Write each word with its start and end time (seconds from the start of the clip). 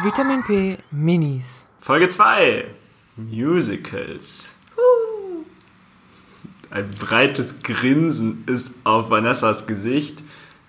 Vitamin 0.00 0.42
P 0.42 0.78
Minis. 0.90 1.66
Folge 1.80 2.08
2. 2.08 2.64
Musicals. 3.16 4.56
Ein 6.70 6.90
breites 6.98 7.62
Grinsen 7.62 8.44
ist 8.46 8.72
auf 8.84 9.10
Vanessas 9.10 9.66
Gesicht. 9.66 10.22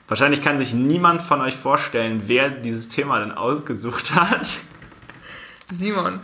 Wahrscheinlich 0.10 0.42
kann 0.42 0.58
sich 0.58 0.74
niemand 0.74 1.22
von 1.24 1.40
euch 1.40 1.56
vorstellen, 1.56 2.24
wer 2.26 2.50
dieses 2.50 2.90
Thema 2.90 3.20
denn 3.20 3.32
ausgesucht 3.32 4.14
hat. 4.16 4.60
Simon. 5.72 6.20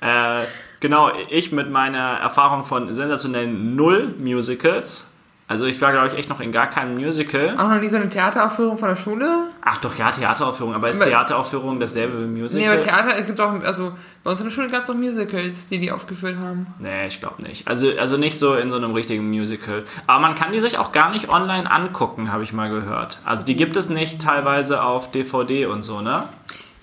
Äh, 0.00 0.44
genau, 0.80 1.12
ich 1.28 1.52
mit 1.52 1.70
meiner 1.70 2.14
Erfahrung 2.14 2.64
von 2.64 2.94
sensationellen 2.94 3.76
Null-Musicals. 3.76 5.11
Also 5.48 5.66
ich 5.66 5.80
war, 5.82 5.92
glaube 5.92 6.06
ich, 6.08 6.14
echt 6.14 6.30
noch 6.30 6.40
in 6.40 6.50
gar 6.50 6.66
keinem 6.68 6.94
Musical. 6.94 7.54
Auch 7.58 7.68
noch 7.68 7.80
nie 7.80 7.88
so 7.88 7.96
eine 7.96 8.08
Theateraufführung 8.08 8.78
von 8.78 8.88
der 8.88 8.96
Schule? 8.96 9.28
Ach 9.60 9.78
doch, 9.78 9.94
ja, 9.98 10.10
Theateraufführung. 10.10 10.74
Aber 10.74 10.88
ist 10.88 10.96
Aber- 11.00 11.10
Theateraufführung 11.10 11.78
dasselbe 11.78 12.22
wie 12.22 12.40
Musical? 12.40 12.66
Nee, 12.68 12.72
aber 12.72 12.82
Theater, 12.82 13.18
es 13.18 13.26
gibt 13.26 13.38
auch, 13.40 13.52
also 13.62 13.92
bei 14.24 14.30
uns 14.30 14.40
in 14.40 14.46
der 14.46 14.54
Schule 14.54 14.68
gab 14.70 14.84
es 14.84 14.90
auch 14.90 14.94
Musicals, 14.94 15.68
die 15.68 15.78
die 15.78 15.92
aufgeführt 15.92 16.36
haben. 16.42 16.66
Nee, 16.78 17.06
ich 17.08 17.20
glaube 17.20 17.42
nicht. 17.42 17.68
Also, 17.68 17.90
also 17.98 18.16
nicht 18.16 18.38
so 18.38 18.54
in 18.54 18.70
so 18.70 18.76
einem 18.76 18.92
richtigen 18.92 19.28
Musical. 19.28 19.84
Aber 20.06 20.20
man 20.20 20.36
kann 20.36 20.52
die 20.52 20.60
sich 20.60 20.78
auch 20.78 20.90
gar 20.92 21.10
nicht 21.10 21.28
online 21.28 21.70
angucken, 21.70 22.32
habe 22.32 22.44
ich 22.44 22.52
mal 22.54 22.70
gehört. 22.70 23.18
Also 23.26 23.44
die 23.44 23.56
gibt 23.56 23.76
es 23.76 23.90
nicht 23.90 24.22
teilweise 24.22 24.82
auf 24.82 25.10
DVD 25.10 25.66
und 25.66 25.82
so, 25.82 26.00
ne? 26.00 26.24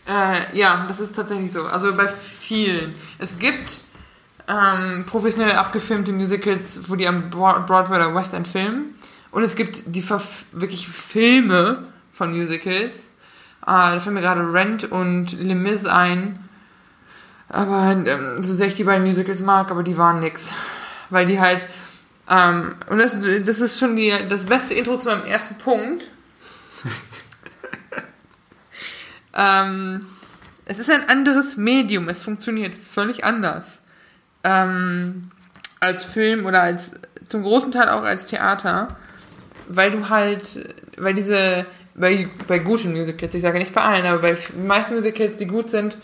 Äh, 0.07 0.57
ja, 0.57 0.85
das 0.87 0.99
ist 0.99 1.15
tatsächlich 1.15 1.51
so. 1.51 1.63
Also 1.63 1.95
bei 1.95 2.07
vielen. 2.07 2.93
Es 3.19 3.39
gibt 3.39 3.81
ähm, 4.49 5.05
professionell 5.05 5.55
abgefilmte 5.55 6.11
Musicals, 6.11 6.89
wo 6.89 6.95
die 6.95 7.07
am 7.07 7.29
Broad- 7.29 7.67
Broadway 7.67 7.97
oder 7.97 8.15
West 8.15 8.33
End 8.33 8.47
filmen. 8.47 8.95
Und 9.31 9.43
es 9.43 9.55
gibt 9.55 9.83
die 9.85 10.01
Verf 10.01 10.45
wirklich 10.51 10.87
Filme 10.87 11.83
von 12.11 12.35
Musicals. 12.35 13.09
Äh, 13.61 13.65
da 13.65 13.99
fällt 13.99 14.15
mir 14.15 14.21
gerade 14.21 14.51
Rent 14.51 14.91
und 14.91 15.31
Les 15.33 15.55
Mis 15.55 15.85
ein. 15.85 16.49
Aber 17.47 17.91
ähm, 17.91 18.43
so 18.43 18.55
sehr 18.55 18.67
ich 18.67 18.75
die 18.75 18.83
beiden 18.83 19.05
Musicals 19.05 19.39
mag, 19.39 19.69
aber 19.69 19.83
die 19.83 19.97
waren 19.97 20.19
nix. 20.19 20.53
Weil 21.11 21.27
die 21.27 21.39
halt. 21.39 21.65
Ähm, 22.27 22.75
und 22.89 22.97
das, 22.97 23.19
das 23.19 23.59
ist 23.59 23.79
schon 23.79 23.95
die, 23.95 24.13
das 24.27 24.45
beste 24.45 24.73
Intro 24.73 24.97
zu 24.97 25.09
meinem 25.09 25.25
ersten 25.25 25.57
Punkt. 25.57 26.07
ähm, 29.35 30.07
es 30.65 30.79
ist 30.79 30.89
ein 30.89 31.07
anderes 31.07 31.57
Medium. 31.57 32.09
Es 32.09 32.21
funktioniert 32.21 32.73
völlig 32.73 33.23
anders. 33.23 33.79
Ähm, 34.49 35.29
als 35.79 36.05
Film 36.05 36.45
oder 36.45 36.61
als 36.61 36.93
zum 37.27 37.43
großen 37.43 37.71
Teil 37.71 37.89
auch 37.89 38.03
als 38.03 38.25
Theater. 38.25 38.87
Weil 39.67 39.91
du 39.91 40.09
halt, 40.09 40.75
weil 40.97 41.13
diese, 41.13 41.65
bei, 41.93 42.27
bei 42.47 42.59
guten 42.59 42.91
Musicals, 42.93 43.33
ich 43.33 43.41
sage 43.41 43.59
nicht 43.59 43.73
bei 43.73 43.81
allen, 43.81 44.05
aber 44.05 44.21
bei 44.21 44.33
den 44.33 44.67
meisten 44.67 44.95
Musicals, 44.95 45.37
die 45.37 45.45
gut 45.45 45.69
sind, 45.69 45.97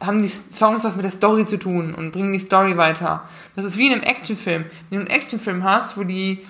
haben 0.00 0.22
die 0.22 0.28
Songs 0.28 0.84
was 0.84 0.96
mit 0.96 1.04
der 1.04 1.12
Story 1.12 1.44
zu 1.44 1.58
tun 1.58 1.94
und 1.94 2.12
bringen 2.12 2.32
die 2.32 2.38
Story 2.38 2.76
weiter. 2.76 3.28
Das 3.56 3.64
ist 3.64 3.76
wie 3.76 3.88
in 3.88 3.94
einem 3.94 4.02
Actionfilm. 4.02 4.64
Wenn 4.88 5.00
du 5.00 5.04
einen 5.04 5.14
Actionfilm 5.14 5.64
hast, 5.64 5.98
wo 5.98 6.04
die 6.04 6.46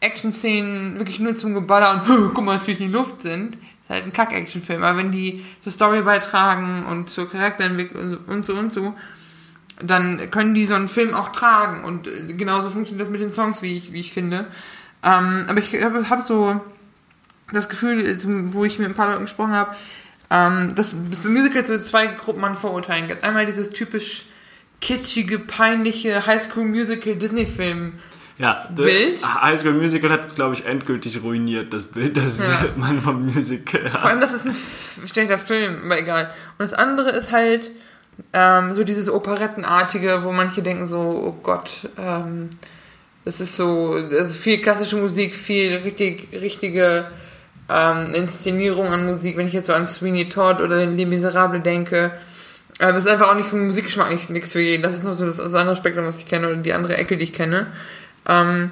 Action-Szenen 0.00 0.98
wirklich 0.98 1.20
nur 1.20 1.34
zum 1.34 1.54
Geballer 1.54 2.02
und 2.08 2.34
guck 2.34 2.44
mal, 2.44 2.56
es 2.56 2.64
fliegt 2.64 2.80
in 2.80 2.88
die 2.88 2.92
Luft 2.92 3.22
sind, 3.22 3.56
ist 3.56 3.90
halt 3.90 4.04
ein 4.04 4.12
Kack-Actionfilm. 4.12 4.82
Aber 4.82 4.98
wenn 4.98 5.12
die 5.12 5.44
zur 5.62 5.72
Story 5.72 6.02
beitragen 6.02 6.86
und 6.86 7.08
zur 7.08 7.30
Charakterentwicklung 7.30 8.18
und 8.26 8.44
so 8.44 8.54
und 8.54 8.72
so, 8.72 8.94
dann 9.82 10.30
können 10.30 10.54
die 10.54 10.66
so 10.66 10.74
einen 10.74 10.88
Film 10.88 11.14
auch 11.14 11.32
tragen. 11.32 11.84
Und 11.84 12.08
genauso 12.38 12.70
funktioniert 12.70 13.06
das 13.06 13.12
mit 13.12 13.20
den 13.20 13.32
Songs, 13.32 13.62
wie 13.62 13.76
ich, 13.76 13.92
wie 13.92 14.00
ich 14.00 14.12
finde. 14.12 14.46
Ähm, 15.02 15.44
aber 15.48 15.58
ich 15.58 15.82
habe 15.82 16.08
hab 16.08 16.22
so 16.22 16.60
das 17.52 17.68
Gefühl, 17.68 18.18
wo 18.52 18.64
ich 18.64 18.78
mit 18.78 18.88
ein 18.88 18.94
paar 18.94 19.10
Leuten 19.10 19.24
gesprochen 19.24 19.52
habe, 19.52 19.76
ähm, 20.30 20.74
dass 20.74 20.94
es 20.94 21.18
bei 21.22 21.28
Musicals 21.28 21.68
so 21.68 21.78
zwei 21.78 22.06
Gruppen 22.08 22.44
an 22.44 22.56
Vorurteilen 22.56 23.06
gibt. 23.06 23.22
Einmal 23.22 23.46
dieses 23.46 23.70
typisch 23.70 24.26
kitschige, 24.80 25.38
peinliche 25.38 26.26
Highschool-Musical-Disney-Film. 26.26 27.94
Ja, 28.38 28.68
Bild? 28.74 29.24
High 29.24 29.58
School 29.58 29.72
Musical 29.72 30.10
hat 30.10 30.26
es, 30.26 30.34
glaube 30.34 30.54
ich, 30.54 30.66
endgültig 30.66 31.22
ruiniert, 31.22 31.72
das 31.72 31.84
Bild, 31.84 32.16
das 32.18 32.38
Ja. 32.40 32.66
man 32.76 33.00
vom 33.00 33.24
Musical 33.24 33.88
Vor 33.88 34.02
hat. 34.02 34.10
allem, 34.10 34.20
das 34.20 34.32
ist 34.34 34.46
ein 34.46 35.08
schlechter 35.08 35.38
Film, 35.38 35.84
aber 35.86 35.98
egal. 35.98 36.24
Und 36.58 36.70
das 36.70 36.74
andere 36.74 37.10
ist 37.10 37.32
halt 37.32 37.70
ähm, 38.32 38.74
so 38.74 38.84
dieses 38.84 39.10
Operettenartige, 39.10 40.20
wo 40.22 40.32
manche 40.32 40.62
denken 40.62 40.88
so, 40.88 40.98
oh 40.98 41.36
Gott, 41.42 41.88
ähm, 41.98 42.50
das 43.24 43.40
ist 43.40 43.56
so, 43.56 43.92
also 43.92 44.30
viel 44.30 44.62
klassische 44.62 44.96
Musik, 44.96 45.34
viel 45.34 45.76
richtig, 45.78 46.28
richtige 46.32 47.06
ähm, 47.68 48.14
Inszenierung 48.14 48.88
an 48.88 49.06
Musik. 49.06 49.36
Wenn 49.36 49.48
ich 49.48 49.52
jetzt 49.52 49.66
so 49.66 49.72
an 49.72 49.88
Sweeney 49.88 50.28
Todd 50.28 50.60
oder 50.60 50.78
den 50.78 50.96
Les 50.96 51.06
Miserables 51.06 51.62
denke, 51.62 52.12
äh, 52.78 52.92
das 52.92 53.04
ist 53.04 53.10
einfach 53.10 53.30
auch 53.30 53.34
nicht 53.34 53.48
vom 53.48 53.66
Musikgeschmack 53.66 54.10
nicht, 54.10 54.30
nichts 54.30 54.52
für 54.52 54.60
jeden. 54.60 54.82
Das 54.82 54.94
ist 54.94 55.04
nur 55.04 55.16
so 55.16 55.26
das, 55.26 55.36
das 55.36 55.54
andere 55.54 55.76
Spektrum, 55.76 56.06
was 56.06 56.18
ich 56.18 56.26
kenne 56.26 56.48
oder 56.48 56.56
die 56.56 56.72
andere 56.72 56.96
Ecke, 56.96 57.16
die 57.16 57.24
ich 57.24 57.32
kenne. 57.32 57.66
Ähm, 58.28 58.70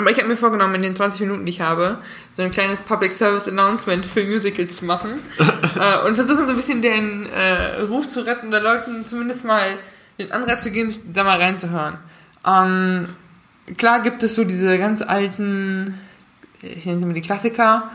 aber 0.00 0.10
ich 0.10 0.18
habe 0.18 0.28
mir 0.28 0.36
vorgenommen, 0.36 0.74
in 0.76 0.82
den 0.82 0.96
20 0.96 1.20
Minuten, 1.20 1.44
die 1.44 1.50
ich 1.50 1.60
habe, 1.60 1.98
so 2.34 2.42
ein 2.42 2.50
kleines 2.50 2.80
Public 2.80 3.12
Service 3.12 3.46
Announcement 3.46 4.04
für 4.04 4.24
Musicals 4.24 4.76
zu 4.76 4.84
machen. 4.86 5.20
äh, 5.38 6.06
und 6.06 6.14
versuchen 6.14 6.44
so 6.46 6.50
ein 6.50 6.56
bisschen 6.56 6.82
den 6.82 7.26
äh, 7.26 7.82
Ruf 7.82 8.08
zu 8.08 8.20
retten 8.20 8.48
oder 8.48 8.60
Leuten 8.60 9.06
zumindest 9.06 9.44
mal 9.44 9.62
den 10.18 10.32
Anreiz 10.32 10.62
zu 10.62 10.70
geben, 10.70 10.94
da 11.12 11.24
mal 11.24 11.38
reinzuhören. 11.38 11.98
Ähm, 12.46 13.08
klar 13.76 14.00
gibt 14.00 14.22
es 14.22 14.34
so 14.34 14.44
diese 14.44 14.78
ganz 14.78 15.02
alten, 15.02 15.98
ich 16.62 16.84
nenne 16.86 17.00
sie 17.00 17.06
mal 17.06 17.14
die 17.14 17.20
Klassiker, 17.20 17.90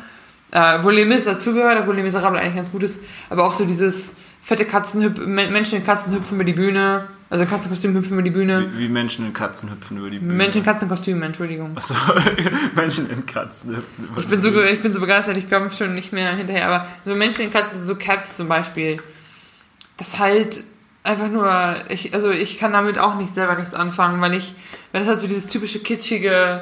äh, 0.51 0.79
wo 0.81 0.89
Les 0.89 1.07
Mis 1.07 1.25
dazugehört, 1.25 1.79
obwohl 1.79 1.95
Les 1.95 2.03
Miserables 2.03 2.41
eigentlich 2.41 2.55
ganz 2.55 2.71
gut 2.71 2.83
ist, 2.83 2.99
aber 3.29 3.45
auch 3.45 3.53
so 3.53 3.65
dieses 3.65 4.13
fette 4.41 4.65
Katzenhüp 4.65 5.17
Men- 5.25 5.51
Menschen 5.51 5.79
in 5.79 5.85
Katzen 5.85 6.13
hüpfen 6.13 6.35
über 6.35 6.43
die 6.43 6.53
Bühne, 6.53 7.07
also 7.29 7.45
Katzenkostüm 7.45 7.95
hüpfen 7.95 8.13
über 8.13 8.21
die 8.21 8.29
Bühne. 8.29 8.71
Wie, 8.73 8.81
wie 8.81 8.89
Menschen 8.89 9.25
in 9.25 9.33
Katzen 9.33 9.71
hüpfen 9.71 9.97
über 9.97 10.09
die 10.09 10.19
Bühne. 10.19 10.33
Menschen 10.33 10.59
in 10.59 10.63
Katzenkostümen, 10.63 11.23
Entschuldigung. 11.23 11.75
Achso, 11.75 11.95
Menschen 12.75 13.09
in 13.09 13.25
Katzen 13.25 13.77
hüpfen 13.77 14.05
über 14.05 14.21
Ich 14.21 14.27
bin 14.27 14.41
die 14.41 14.49
so, 14.49 14.63
ich 14.63 14.81
bin 14.81 14.93
so 14.93 14.99
begeistert, 14.99 15.37
ich 15.37 15.49
komme 15.49 15.71
schon 15.71 15.95
nicht 15.95 16.13
mehr 16.13 16.35
hinterher, 16.35 16.67
aber 16.67 16.87
so 17.03 17.15
Menschen 17.15 17.41
in 17.45 17.51
Katzen, 17.51 17.83
so 17.83 17.95
Cats 17.95 18.35
zum 18.35 18.47
Beispiel, 18.47 19.01
das 19.97 20.19
halt 20.19 20.63
einfach 21.03 21.29
nur, 21.29 21.75
ich, 21.89 22.13
also 22.13 22.31
ich 22.31 22.57
kann 22.57 22.73
damit 22.73 22.99
auch 22.99 23.15
nicht 23.15 23.33
selber 23.33 23.55
nichts 23.55 23.73
anfangen, 23.73 24.21
weil 24.21 24.33
ich, 24.33 24.55
weil 24.91 25.01
das 25.01 25.09
halt 25.09 25.21
so 25.21 25.27
dieses 25.27 25.47
typische 25.47 25.79
kitschige 25.79 26.61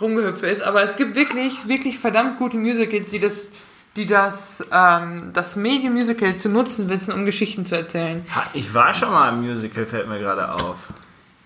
Rumgehüpfe 0.00 0.46
ist, 0.46 0.62
aber 0.62 0.82
es 0.82 0.96
gibt 0.96 1.14
wirklich, 1.14 1.68
wirklich 1.68 1.98
verdammt 1.98 2.38
gute 2.38 2.56
Musicals, 2.56 3.10
die 3.10 3.20
das, 3.20 3.50
die 3.96 4.06
das, 4.06 4.64
ähm, 4.72 5.30
das 5.32 5.56
Medium 5.56 5.94
Musical 5.94 6.36
zu 6.36 6.48
nutzen 6.48 6.88
wissen, 6.88 7.12
um 7.12 7.24
Geschichten 7.24 7.64
zu 7.64 7.76
erzählen. 7.76 8.24
Ich 8.52 8.74
war 8.74 8.92
schon 8.92 9.10
mal 9.10 9.28
im 9.30 9.42
Musical, 9.42 9.86
fällt 9.86 10.08
mir 10.08 10.18
gerade 10.18 10.52
auf. 10.52 10.88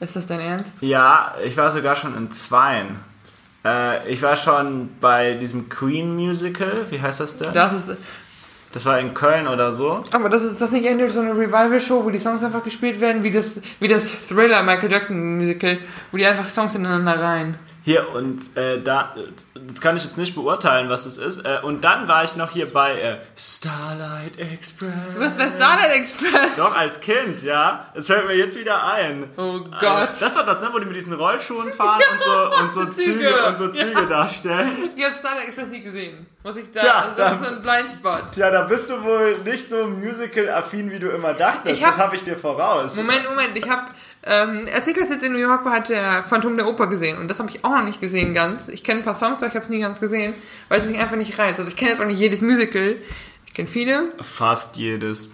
Ist 0.00 0.16
das 0.16 0.26
dein 0.26 0.41
Ernst? 0.41 0.75
Ja, 0.81 1.34
ich 1.44 1.56
war 1.56 1.70
sogar 1.72 1.94
schon 1.97 2.16
in 2.16 2.31
zweien. 2.32 3.00
Äh, 3.64 4.09
ich 4.10 4.22
war 4.22 4.36
schon 4.36 4.88
bei 5.00 5.34
diesem 5.34 5.69
Queen 5.69 6.14
Musical, 6.14 6.86
wie 6.91 7.00
heißt 7.00 7.20
das 7.20 7.36
denn? 7.36 7.53
Das 7.53 7.72
ist, 7.72 7.97
Das 8.72 8.84
war 8.84 8.98
in 9.00 9.12
Köln 9.12 9.48
oder 9.48 9.72
so. 9.72 10.04
Aber 10.12 10.28
das 10.28 10.42
ist 10.42 10.60
das 10.60 10.70
nicht 10.72 10.86
endlich 10.86 11.12
so 11.12 11.20
eine 11.20 11.32
Revival-Show, 11.32 12.04
wo 12.04 12.10
die 12.10 12.19
Songs 12.19 12.44
einfach 12.44 12.62
gespielt 12.62 13.00
werden, 13.00 13.25
wie 13.25 13.30
das, 13.30 13.60
wie 13.80 13.88
das 13.88 14.28
Thriller 14.28 14.62
Michael 14.62 14.91
Jackson 14.91 15.36
Musical, 15.38 15.78
wo 16.12 16.16
die 16.16 16.26
einfach 16.26 16.48
Songs 16.48 16.75
ineinander 16.75 17.20
rein. 17.20 17.56
Hier 17.88 18.15
und 18.15 18.54
äh, 18.54 18.82
da, 18.82 19.15
das 19.66 19.81
kann 19.81 19.97
ich 19.97 20.04
jetzt 20.04 20.19
nicht 20.19 20.34
beurteilen, 20.34 20.91
was 20.91 21.06
es 21.06 21.16
ist. 21.16 21.38
Äh, 21.47 21.60
und 21.62 21.84
dann 21.84 22.06
war 22.06 22.22
ich 22.22 22.37
noch 22.37 22.50
hier 22.50 22.71
bei 22.71 23.00
äh, 23.00 23.16
Starlight 23.34 24.38
Express. 24.38 24.93
Du 25.15 25.21
bist 25.21 25.38
bei 25.38 25.49
Starlight 25.49 25.93
Express. 25.93 26.56
Doch, 26.59 26.77
als 26.77 27.00
Kind, 27.00 27.43
ja. 27.43 27.87
Das 27.94 28.06
fällt 28.09 28.27
mir 28.27 28.34
jetzt 28.37 28.59
wieder 28.59 28.84
ein. 28.84 29.31
Oh 29.38 29.56
Äh, 29.56 29.81
Gott. 29.81 30.09
Das 30.10 30.21
ist 30.21 30.37
doch 30.37 30.44
das, 30.44 30.60
ne, 30.60 30.69
wo 30.71 30.78
die 30.78 30.84
mit 30.84 30.97
diesen 30.97 31.15
Rollschuhen 31.15 31.72
fahren 31.72 32.03
und 32.12 32.22
so, 32.22 32.62
und 32.62 32.72
so 32.75 32.84
Züge, 32.94 33.21
Züge. 33.28 33.47
und 33.47 33.56
so 33.56 33.69
Züge 33.69 34.06
darstellen. 34.06 34.91
Ich 34.94 35.03
habe 35.03 35.15
Starlight 35.15 35.47
Express 35.47 35.69
nie 35.69 35.81
gesehen. 35.81 36.27
Muss 36.44 36.56
ich 36.59 36.71
da, 36.71 36.81
Tja, 36.81 37.15
das 37.16 37.16
da- 37.16 37.41
ist 37.41 37.53
ein 37.53 37.62
Blindspot. 37.62 38.32
Tja, 38.32 38.50
da 38.50 38.62
bist 38.65 38.91
du 38.91 39.03
wohl 39.03 39.37
nicht 39.38 39.66
so 39.69 39.87
musical-affin, 39.87 40.91
wie 40.91 40.98
du 40.98 41.09
immer 41.09 41.33
dachtest. 41.33 41.83
Hab- 41.83 41.91
das 41.92 41.98
habe 41.98 42.16
ich 42.16 42.22
dir 42.24 42.36
voraus. 42.36 42.97
Moment, 42.97 43.24
Moment, 43.28 43.57
ich 43.57 43.68
habe, 43.68 43.91
ähm, 44.24 44.66
als 44.74 44.86
Niklas 44.86 45.10
jetzt 45.10 45.24
in 45.24 45.32
New 45.32 45.38
York 45.38 45.65
war, 45.65 45.72
hat 45.72 45.91
er 45.91 46.22
Phantom 46.22 46.56
der 46.56 46.68
Oper 46.68 46.86
gesehen 46.88 47.18
und 47.18 47.28
das 47.28 47.38
habe 47.38 47.50
ich 47.50 47.65
auch 47.65 47.70
noch 47.70 47.84
nicht 47.84 48.00
gesehen 48.00 48.34
ganz. 48.34 48.68
Ich 48.68 48.82
kenne 48.82 49.00
ein 49.00 49.04
paar 49.04 49.15
Songs, 49.15 49.38
aber 49.38 49.47
ich 49.47 49.54
habe 49.54 49.65
es 49.65 49.70
nie 49.70 49.80
ganz 49.80 50.00
gesehen, 50.00 50.34
weil 50.68 50.80
es 50.80 50.86
mich 50.86 50.98
einfach 50.98 51.16
nicht 51.16 51.38
reizt. 51.38 51.59
Also 51.59 51.70
ich 51.70 51.76
kenne 51.76 51.92
jetzt 51.92 52.00
auch 52.00 52.06
nicht 52.06 52.18
jedes 52.18 52.41
Musical. 52.41 52.97
Ich 53.47 53.54
kenne 53.54 53.68
viele. 53.68 54.12
Fast 54.20 54.76
jedes. 54.76 55.30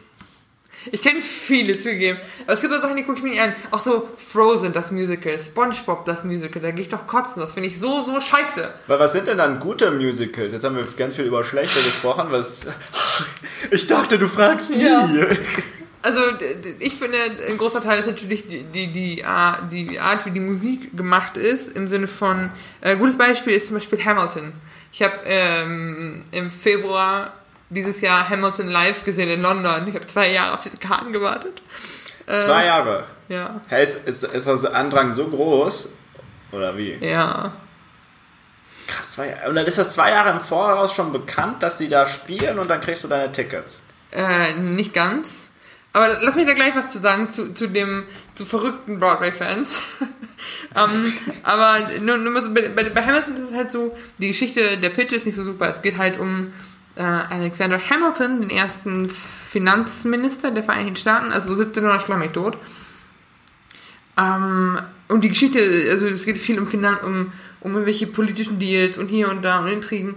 Ich 0.92 1.00
kenne 1.00 1.20
viele 1.22 1.76
zugegeben. 1.76 2.18
Aber 2.44 2.52
es 2.52 2.60
gibt 2.60 2.74
auch 2.74 2.80
Sachen, 2.80 2.96
die 2.96 3.04
gucke 3.04 3.18
ich 3.18 3.24
mir 3.24 3.30
nicht 3.30 3.40
an. 3.40 3.54
Auch 3.70 3.80
so 3.80 4.08
Frozen, 4.16 4.72
das 4.72 4.90
Musical, 4.90 5.38
Spongebob, 5.40 6.04
das 6.04 6.24
Musical. 6.24 6.60
Da 6.60 6.70
gehe 6.72 6.82
ich 6.82 6.90
doch 6.90 7.06
kotzen. 7.06 7.40
Das 7.40 7.54
finde 7.54 7.68
ich 7.68 7.80
so, 7.80 8.02
so 8.02 8.20
scheiße. 8.20 8.72
Weil 8.86 8.98
was 8.98 9.12
sind 9.12 9.26
denn 9.26 9.38
dann 9.38 9.58
gute 9.60 9.90
Musicals? 9.90 10.52
Jetzt 10.52 10.64
haben 10.64 10.76
wir 10.76 10.84
ganz 10.96 11.16
viel 11.16 11.24
über 11.24 11.42
schlechte 11.44 11.82
gesprochen. 11.82 12.26
Was? 12.30 12.66
Ich 13.70 13.86
dachte, 13.86 14.18
du 14.18 14.28
fragst 14.28 14.72
nie. 14.72 14.84
Ja. 14.84 15.08
Also 16.04 16.20
ich 16.80 16.96
finde, 16.96 17.16
ein 17.48 17.56
großer 17.56 17.80
Teil 17.80 17.98
ist 17.98 18.06
natürlich 18.06 18.46
die, 18.46 18.62
die, 18.64 18.92
die, 18.92 19.24
Ar- 19.24 19.62
die 19.72 19.98
Art, 19.98 20.26
wie 20.26 20.32
die 20.32 20.40
Musik 20.40 20.94
gemacht 20.94 21.38
ist, 21.38 21.72
im 21.72 21.88
Sinne 21.88 22.06
von, 22.06 22.50
äh, 22.82 22.96
gutes 22.96 23.16
Beispiel 23.16 23.54
ist 23.54 23.68
zum 23.68 23.76
Beispiel 23.76 24.04
Hamilton. 24.04 24.52
Ich 24.92 25.02
habe 25.02 25.14
ähm, 25.24 26.22
im 26.30 26.50
Februar 26.50 27.32
dieses 27.70 28.02
Jahr 28.02 28.28
Hamilton 28.28 28.68
live 28.68 29.02
gesehen 29.04 29.30
in 29.30 29.40
London. 29.40 29.88
Ich 29.88 29.94
habe 29.94 30.06
zwei 30.06 30.30
Jahre 30.30 30.52
auf 30.52 30.62
diese 30.62 30.76
Karten 30.76 31.10
gewartet. 31.14 31.62
Äh, 32.26 32.38
zwei 32.38 32.66
Jahre? 32.66 33.06
Ja. 33.28 33.62
Hey, 33.68 33.82
ist, 33.82 34.06
ist, 34.06 34.24
ist 34.24 34.46
das 34.46 34.66
Andrang 34.66 35.14
so 35.14 35.26
groß? 35.26 35.88
Oder 36.52 36.76
wie? 36.76 36.98
Ja. 37.00 37.52
Krass, 38.86 39.12
zwei 39.12 39.28
Jahre. 39.30 39.48
Und 39.48 39.54
dann 39.54 39.64
ist 39.64 39.78
das 39.78 39.94
zwei 39.94 40.10
Jahre 40.10 40.30
im 40.32 40.40
Voraus 40.42 40.92
schon 40.94 41.12
bekannt, 41.12 41.62
dass 41.62 41.78
sie 41.78 41.88
da 41.88 42.06
spielen 42.06 42.58
und 42.58 42.68
dann 42.68 42.82
kriegst 42.82 43.02
du 43.04 43.08
deine 43.08 43.32
Tickets. 43.32 43.82
Äh, 44.12 44.52
nicht 44.60 44.92
ganz. 44.92 45.43
Aber 45.94 46.08
lass 46.22 46.34
mich 46.34 46.44
da 46.44 46.54
gleich 46.54 46.74
was 46.74 46.90
zu 46.90 46.98
sagen 46.98 47.30
zu, 47.30 47.54
zu 47.54 47.68
dem, 47.68 48.02
zu 48.34 48.44
verrückten 48.44 48.98
Broadway-Fans. 48.98 49.84
um, 50.00 50.06
ähm, 50.76 51.12
aber 51.44 51.78
nur, 52.00 52.18
nur 52.18 52.42
so, 52.42 52.52
bei, 52.52 52.68
bei, 52.68 53.02
Hamilton 53.02 53.34
ist 53.34 53.50
es 53.50 53.54
halt 53.54 53.70
so, 53.70 53.96
die 54.18 54.26
Geschichte 54.26 54.76
der 54.78 54.90
Pitch 54.90 55.12
ist 55.12 55.24
nicht 55.24 55.36
so 55.36 55.44
super. 55.44 55.68
Es 55.68 55.82
geht 55.82 55.96
halt 55.96 56.18
um 56.18 56.52
äh, 56.96 57.02
Alexander 57.02 57.78
Hamilton, 57.78 58.40
den 58.40 58.50
ersten 58.50 59.08
Finanzminister 59.08 60.50
der 60.50 60.64
Vereinigten 60.64 60.96
Staaten, 60.96 61.30
also 61.30 61.52
1700 61.52 62.02
schlammig 62.02 62.32
tot. 62.32 62.58
Um, 64.16 64.78
und 65.08 65.22
die 65.22 65.28
Geschichte, 65.28 65.60
also 65.90 66.08
es 66.08 66.24
geht 66.24 66.38
viel 66.38 66.58
um, 66.58 66.66
Finan 66.66 66.96
um, 67.04 67.32
um 67.60 67.72
irgendwelche 67.72 68.08
politischen 68.08 68.58
Deals 68.58 68.98
und 68.98 69.08
hier 69.08 69.30
und 69.30 69.42
da 69.42 69.60
und 69.60 69.68
Intrigen. 69.68 70.16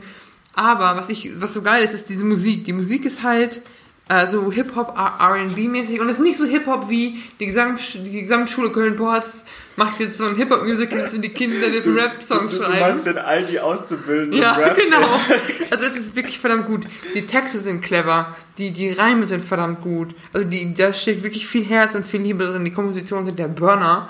Aber 0.54 0.96
was 0.96 1.10
ich, 1.10 1.40
was 1.40 1.54
so 1.54 1.62
geil 1.62 1.84
ist, 1.86 1.94
ist 1.94 2.10
diese 2.10 2.24
Musik. 2.24 2.66
Die 2.66 2.74
Musik 2.74 3.06
ist 3.06 3.22
halt 3.22 3.62
also 4.08 4.52
Hip-Hop, 4.52 4.98
R&B-mäßig 4.98 6.00
und 6.00 6.08
es 6.08 6.14
ist 6.18 6.24
nicht 6.24 6.38
so 6.38 6.46
Hip-Hop 6.46 6.90
wie 6.90 7.22
die, 7.40 7.46
Gesamt, 7.46 7.80
die 7.94 8.22
Gesamtschule 8.22 8.70
Köln-Porz 8.72 9.44
macht 9.76 10.00
jetzt 10.00 10.18
so 10.18 10.26
ein 10.26 10.36
Hip-Hop-Musical 10.36 11.10
und 11.14 11.22
die 11.22 11.30
Kinder 11.30 11.70
die 11.70 11.90
Rap-Songs 11.90 12.56
schreiben. 12.58 12.74
Du 12.74 12.80
meinst 12.80 13.06
den 13.06 13.18
Aldi 13.18 13.60
auszubilden 13.60 14.34
Ja, 14.34 14.54
Rap. 14.54 14.78
genau. 14.78 15.02
Also 15.70 15.86
es 15.86 15.98
ist 15.98 16.16
wirklich 16.16 16.40
verdammt 16.40 16.68
gut. 16.68 16.86
Die 17.14 17.26
Texte 17.26 17.60
sind 17.60 17.82
clever, 17.82 18.36
die, 18.58 18.72
die 18.72 18.92
Reime 18.92 19.28
sind 19.28 19.44
verdammt 19.44 19.82
gut. 19.82 20.16
Also 20.34 20.48
die, 20.48 20.74
da 20.74 20.94
steht 20.94 21.24
wirklich 21.24 21.46
viel 21.46 21.66
Herz 21.66 21.94
und 21.94 22.06
viel 22.06 22.22
Liebe 22.22 22.46
drin. 22.46 22.64
Die 22.64 22.72
Kompositionen 22.72 23.26
sind 23.26 23.38
der 23.38 23.50
Burner. 23.50 24.10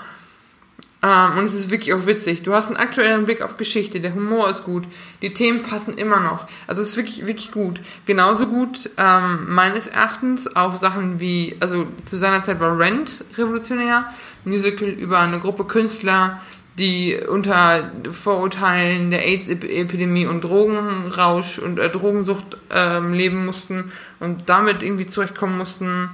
Ähm, 1.02 1.38
und 1.38 1.44
es 1.44 1.54
ist 1.54 1.70
wirklich 1.70 1.94
auch 1.94 2.06
witzig. 2.06 2.42
Du 2.42 2.54
hast 2.54 2.68
einen 2.68 2.76
aktuellen 2.76 3.24
Blick 3.24 3.42
auf 3.42 3.56
Geschichte, 3.56 4.00
der 4.00 4.14
Humor 4.14 4.50
ist 4.50 4.64
gut, 4.64 4.84
die 5.22 5.32
Themen 5.32 5.62
passen 5.62 5.96
immer 5.96 6.20
noch. 6.20 6.46
Also 6.66 6.82
es 6.82 6.90
ist 6.90 6.96
wirklich, 6.96 7.26
wirklich 7.26 7.52
gut. 7.52 7.80
Genauso 8.06 8.46
gut, 8.46 8.90
ähm, 8.96 9.46
meines 9.48 9.86
Erachtens, 9.86 10.56
auch 10.56 10.76
Sachen 10.76 11.20
wie, 11.20 11.56
also 11.60 11.86
zu 12.04 12.16
seiner 12.16 12.42
Zeit 12.42 12.58
war 12.60 12.78
Rent 12.78 13.24
revolutionär, 13.36 14.12
Musical 14.44 14.88
über 14.88 15.20
eine 15.20 15.38
Gruppe 15.38 15.64
Künstler, 15.64 16.40
die 16.78 17.16
unter 17.28 17.90
Vorurteilen 18.10 19.10
der 19.10 19.26
AIDS-Epidemie 19.26 20.26
und 20.26 20.42
Drogenrausch 20.42 21.58
und 21.58 21.78
äh, 21.78 21.90
Drogensucht 21.90 22.58
ähm, 22.70 23.14
leben 23.14 23.46
mussten 23.46 23.92
und 24.20 24.48
damit 24.48 24.82
irgendwie 24.82 25.06
zurechtkommen 25.06 25.58
mussten 25.58 26.10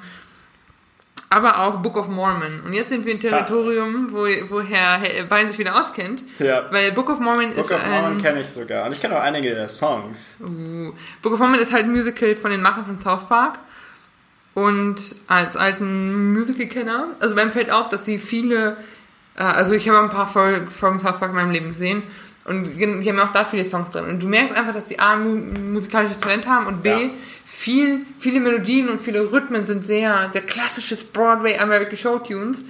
aber 1.34 1.58
auch 1.58 1.82
Book 1.82 1.96
of 1.96 2.08
Mormon. 2.08 2.60
Und 2.64 2.72
jetzt 2.74 2.90
sind 2.90 3.04
wir 3.04 3.12
im 3.12 3.18
Territorium, 3.18 4.08
wo, 4.12 4.24
wo 4.48 4.60
Herr 4.60 5.00
Bein 5.28 5.48
sich 5.48 5.58
wieder 5.58 5.80
auskennt. 5.80 6.22
Ja. 6.38 6.68
Weil 6.70 6.92
Book 6.92 7.10
of 7.10 7.18
Mormon 7.18 7.48
Book 7.48 7.58
ist 7.58 7.70
Book 7.70 7.78
of 7.78 7.86
Mormon 7.86 8.22
kenne 8.22 8.40
ich 8.40 8.48
sogar. 8.48 8.86
Und 8.86 8.92
ich 8.92 9.00
kenne 9.00 9.16
auch 9.16 9.22
einige 9.22 9.52
der 9.52 9.68
Songs. 9.68 10.36
Uh. 10.40 10.92
Book 11.22 11.32
of 11.32 11.40
Mormon 11.40 11.58
ist 11.58 11.72
halt 11.72 11.84
ein 11.84 11.92
Musical 11.92 12.36
von 12.36 12.52
den 12.52 12.62
Machern 12.62 12.84
von 12.84 12.98
South 12.98 13.28
Park. 13.28 13.58
Und 14.54 14.96
als 15.26 15.56
alten 15.56 16.32
Musical-Kenner, 16.34 17.08
also 17.18 17.34
beim 17.34 17.50
fällt 17.50 17.72
auf, 17.72 17.88
dass 17.88 18.04
sie 18.04 18.18
viele, 18.18 18.76
äh, 19.36 19.42
also 19.42 19.74
ich 19.74 19.88
habe 19.88 19.98
ein 19.98 20.10
paar 20.10 20.28
Folgen 20.28 20.68
von 20.68 21.00
South 21.00 21.18
Park 21.18 21.30
in 21.30 21.34
meinem 21.34 21.50
Leben 21.50 21.68
gesehen. 21.68 22.04
Und 22.44 22.76
die 22.76 23.08
haben 23.10 23.18
auch 23.18 23.32
da 23.32 23.44
viele 23.44 23.64
Songs 23.64 23.90
drin. 23.90 24.04
Und 24.04 24.22
du 24.22 24.28
merkst 24.28 24.56
einfach, 24.56 24.72
dass 24.72 24.86
die 24.86 25.00
A, 25.00 25.16
musikalisches 25.16 26.20
Talent 26.20 26.46
haben 26.46 26.66
und 26.66 26.84
B, 26.84 26.90
ja 26.90 27.10
viel, 27.44 28.00
viele 28.18 28.40
Melodien 28.40 28.88
und 28.88 29.00
viele 29.00 29.30
Rhythmen 29.30 29.66
sind 29.66 29.84
sehr, 29.84 30.30
sehr 30.32 30.42
klassisches 30.42 31.04
Broadway 31.04 31.58
American 31.58 31.96
Show 31.96 32.18
Tunes. 32.18 32.64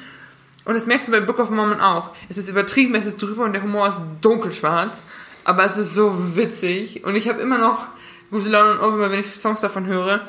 Und 0.65 0.75
das 0.75 0.87
merkst 0.87 1.09
du 1.09 1.13
bei 1.13 1.21
Book 1.21 1.39
of 1.39 1.51
Mormon 1.51 1.81
auch. 1.81 2.11
Es 2.29 2.39
ist 2.39 2.49
übertrieben, 2.49 2.95
es 2.95 3.07
ist 3.07 3.23
drüber 3.23 3.45
und 3.45 3.53
der 3.53 3.63
Humor 3.63 3.89
ist 3.89 4.01
dunkelschwarz. 4.21 4.97
Aber 5.45 5.65
es 5.67 5.77
ist 5.77 5.95
so 5.95 6.37
witzig. 6.37 7.05
Und 7.05 7.17
ich 7.17 7.29
habe 7.29 7.41
immer 7.41 7.59
noch 7.59 7.87
gute 8.31 8.49
Laune 8.49 8.73
und 8.73 8.81
Ohr, 8.81 9.11
wenn 9.11 9.21
ich 9.21 9.27
Songs 9.27 9.61
davon 9.61 9.87
höre. 9.87 10.27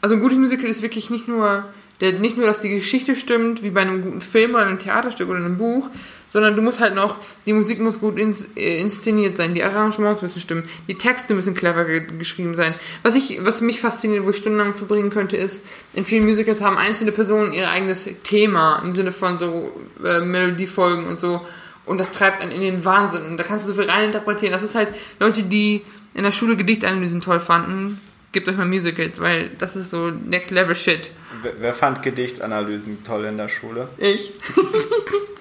Also 0.00 0.16
ein 0.16 0.22
gutes 0.22 0.38
Musical 0.38 0.66
ist 0.66 0.82
wirklich 0.82 1.10
nicht 1.10 1.28
nur, 1.28 1.66
der, 2.00 2.12
nicht 2.12 2.36
nur, 2.36 2.46
dass 2.46 2.60
die 2.60 2.70
Geschichte 2.70 3.14
stimmt, 3.14 3.62
wie 3.62 3.70
bei 3.70 3.82
einem 3.82 4.02
guten 4.02 4.20
Film 4.20 4.54
oder 4.54 4.66
einem 4.66 4.78
Theaterstück 4.78 5.28
oder 5.28 5.38
einem 5.38 5.58
Buch, 5.58 5.90
sondern 6.28 6.56
du 6.56 6.62
musst 6.62 6.80
halt 6.80 6.94
noch, 6.94 7.18
die 7.46 7.52
Musik 7.52 7.80
muss 7.80 8.00
gut 8.00 8.18
ins, 8.18 8.46
äh, 8.56 8.80
inszeniert 8.80 9.36
sein, 9.36 9.54
die 9.54 9.62
Arrangements 9.62 10.22
müssen 10.22 10.40
stimmen, 10.40 10.64
die 10.88 10.94
Texte 10.94 11.34
müssen 11.34 11.54
clever 11.54 11.84
ge 11.84 12.06
geschrieben 12.18 12.54
sein. 12.54 12.74
Was 13.02 13.14
ich, 13.14 13.44
was 13.44 13.60
mich 13.60 13.80
fasziniert, 13.80 14.24
wo 14.24 14.30
ich 14.30 14.36
stundenlang 14.36 14.74
verbringen 14.74 15.10
könnte, 15.10 15.36
ist, 15.36 15.62
in 15.94 16.04
vielen 16.04 16.24
Musicals 16.24 16.62
haben 16.62 16.78
einzelne 16.78 17.12
Personen 17.12 17.52
ihr 17.52 17.70
eigenes 17.70 18.08
Thema 18.22 18.82
im 18.84 18.94
Sinne 18.94 19.12
von 19.12 19.38
so 19.38 19.72
äh, 20.04 20.20
Melodiefolgen 20.20 21.06
und 21.06 21.20
so. 21.20 21.40
Und 21.84 21.98
das 21.98 22.10
treibt 22.10 22.42
einen 22.42 22.50
in 22.50 22.60
den 22.60 22.84
Wahnsinn. 22.84 23.24
Und 23.26 23.36
da 23.36 23.44
kannst 23.44 23.66
du 23.66 23.72
so 23.72 23.80
viel 23.80 23.88
reininterpretieren. 23.88 24.52
Das 24.52 24.64
ist 24.64 24.74
halt 24.74 24.88
Leute, 25.20 25.44
die 25.44 25.82
in 26.14 26.24
der 26.24 26.32
Schule 26.32 26.56
Gedichtanalysen 26.56 27.20
toll 27.20 27.38
fanden. 27.38 28.00
Gebt 28.32 28.48
euch 28.48 28.56
mal 28.56 28.66
Musicals, 28.66 29.20
weil 29.20 29.50
das 29.58 29.76
ist 29.76 29.90
so 29.90 30.10
Next 30.10 30.50
Level 30.50 30.74
Shit. 30.74 31.12
Wer, 31.42 31.52
wer 31.60 31.74
fand 31.74 32.02
Gedichtanalysen 32.02 33.04
toll 33.04 33.24
in 33.26 33.36
der 33.36 33.48
Schule? 33.48 33.88
Ich. 33.98 34.32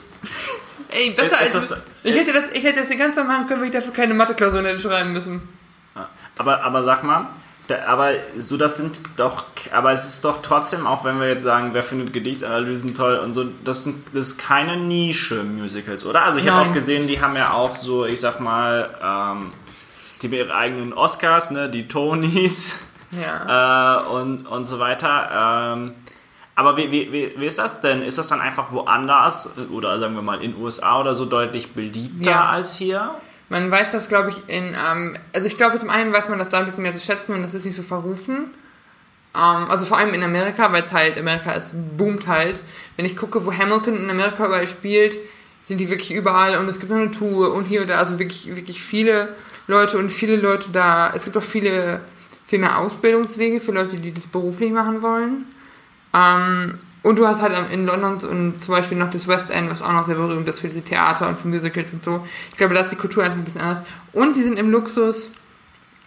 Ey, 0.96 1.12
besser 1.12 1.42
ist, 1.42 1.56
als. 1.56 1.68
Das, 1.68 1.80
ich, 2.04 2.16
hätte 2.16 2.34
das, 2.34 2.46
ich 2.54 2.64
hätte 2.64 2.80
das 2.80 2.90
den 2.90 2.98
ganzen 2.98 3.28
machen 3.28 3.48
können, 3.48 3.62
wenn 3.62 3.68
ich 3.68 3.74
dafür 3.74 3.94
keine 3.94 4.14
Mathe-Klausuren 4.14 4.66
hätte 4.66 4.80
schreiben 4.80 5.12
müssen. 5.14 5.42
Aber, 6.38 6.64
aber 6.64 6.84
sag 6.84 7.04
mal, 7.04 7.28
da, 7.68 7.86
aber 7.88 8.12
so, 8.38 8.58
das 8.58 8.78
sind 8.78 9.00
doch, 9.18 9.46
aber 9.74 9.92
es 9.92 10.06
ist 10.06 10.24
doch 10.24 10.42
trotzdem, 10.42 10.86
auch 10.86 11.04
wenn 11.04 11.20
wir 11.20 11.28
jetzt 11.28 11.44
sagen, 11.44 11.70
wer 11.74 11.84
findet 11.84 12.14
Gedichtanalysen 12.14 12.94
toll 12.94 13.18
und 13.18 13.34
so, 13.34 13.46
das, 13.64 13.84
sind, 13.84 14.08
das 14.14 14.30
ist 14.30 14.38
keine 14.38 14.78
Nische 14.78 15.44
Musicals, 15.44 16.06
oder? 16.06 16.24
Also 16.24 16.40
ich 16.40 16.48
habe 16.48 16.70
auch 16.70 16.74
gesehen, 16.74 17.08
die 17.08 17.22
haben 17.22 17.36
ja 17.36 17.54
auch 17.54 17.76
so, 17.76 18.06
ich 18.06 18.20
sag 18.20 18.40
mal, 18.40 18.90
ähm, 19.02 19.52
die 20.22 20.28
haben 20.28 20.34
ihre 20.34 20.56
eigenen 20.56 20.94
Oscars, 20.94 21.52
ne, 21.52 21.70
die 21.70 21.88
Tonys 21.88 22.80
ja. 23.12 24.02
äh, 24.02 24.08
und, 24.10 24.46
und 24.46 24.66
so 24.66 24.80
weiter. 24.80 25.74
Ähm, 25.74 25.94
aber 26.56 26.78
wie, 26.78 26.90
wie, 26.90 27.34
wie 27.36 27.46
ist 27.46 27.60
das 27.60 27.82
denn? 27.82 28.02
Ist 28.02 28.18
das 28.18 28.30
dann 28.30 28.40
einfach 28.40 28.72
woanders 28.72 29.58
oder 29.72 30.00
sagen 30.00 30.16
wir 30.16 30.22
mal 30.22 30.42
in 30.42 30.56
USA 30.58 31.02
oder 31.02 31.14
so 31.14 31.26
deutlich 31.26 31.74
beliebter 31.74 32.32
ja. 32.32 32.50
als 32.50 32.78
hier? 32.78 33.12
Man 33.50 33.70
weiß 33.70 33.92
das, 33.92 34.08
glaube 34.08 34.30
ich, 34.30 34.38
in. 34.48 34.74
Ähm, 34.74 35.18
also, 35.34 35.48
ich 35.48 35.58
glaube, 35.58 35.78
zum 35.80 35.90
einen 35.90 36.14
weiß 36.14 36.30
man 36.30 36.40
das 36.40 36.50
da 36.50 36.60
ein 36.60 36.66
bisschen 36.66 36.84
mehr 36.84 36.94
zu 36.94 37.00
schätzen 37.00 37.34
und 37.34 37.44
das 37.44 37.54
ist 37.54 37.66
nicht 37.66 37.76
so 37.76 37.84
verrufen. 37.84 38.52
Ähm, 39.36 39.70
also, 39.70 39.86
vor 39.86 39.98
allem 39.98 40.14
in 40.14 40.24
Amerika, 40.24 40.72
weil 40.72 40.84
es 40.84 40.94
halt, 40.94 41.20
Amerika 41.20 41.52
ist, 41.52 41.76
boomt 41.98 42.26
halt. 42.28 42.60
Wenn 42.96 43.06
ich 43.06 43.18
gucke, 43.18 43.46
wo 43.46 43.52
Hamilton 43.52 43.98
in 43.98 44.10
Amerika 44.10 44.46
überall 44.46 44.68
spielt, 44.68 45.18
sind 45.64 45.80
die 45.80 45.90
wirklich 45.90 46.14
überall 46.14 46.58
und 46.58 46.70
es 46.70 46.80
gibt 46.80 46.92
noch 46.92 47.00
eine 47.00 47.12
Tour 47.12 47.54
und 47.54 47.66
hier 47.66 47.82
und 47.82 47.90
da, 47.90 48.00
also 48.00 48.18
wirklich, 48.18 48.56
wirklich 48.56 48.82
viele 48.82 49.36
Leute 49.68 49.98
und 49.98 50.10
viele 50.10 50.38
Leute 50.38 50.70
da. 50.72 51.12
Es 51.14 51.26
gibt 51.26 51.36
auch 51.36 51.44
viele, 51.44 52.02
viel 52.46 52.60
mehr 52.60 52.78
Ausbildungswege 52.78 53.60
für 53.60 53.74
Leute, 53.74 53.98
die 53.98 54.14
das 54.14 54.28
beruflich 54.28 54.72
machen 54.72 55.02
wollen. 55.02 55.46
Ähm, 56.16 56.80
und 57.04 57.18
du 57.18 57.28
hast 57.28 57.42
halt 57.42 57.54
in 57.72 57.86
London 57.86 58.18
und 58.28 58.64
zum 58.64 58.74
Beispiel 58.74 58.98
noch 58.98 59.12
das 59.12 59.28
West 59.28 59.52
End, 59.52 59.70
was 59.70 59.84
auch 59.84 59.92
noch 59.92 60.08
sehr 60.08 60.16
berühmt 60.16 60.50
ist 60.50 60.60
für 60.60 60.70
diese 60.70 60.82
Theater 60.82 61.28
und 61.28 61.40
für 61.40 61.48
Musicals 61.48 61.94
und 61.94 62.04
so. 62.04 62.26
Ich 62.50 62.58
glaube, 62.58 62.74
da 62.74 62.80
ist 62.80 62.92
die 62.92 62.96
Kultur 62.96 63.24
einfach 63.24 63.38
ein 63.38 63.44
bisschen 63.44 63.62
anders. 63.62 63.86
Und 64.12 64.36
die 64.36 64.42
sind 64.42 64.58
im 64.58 64.72
Luxus, 64.72 65.30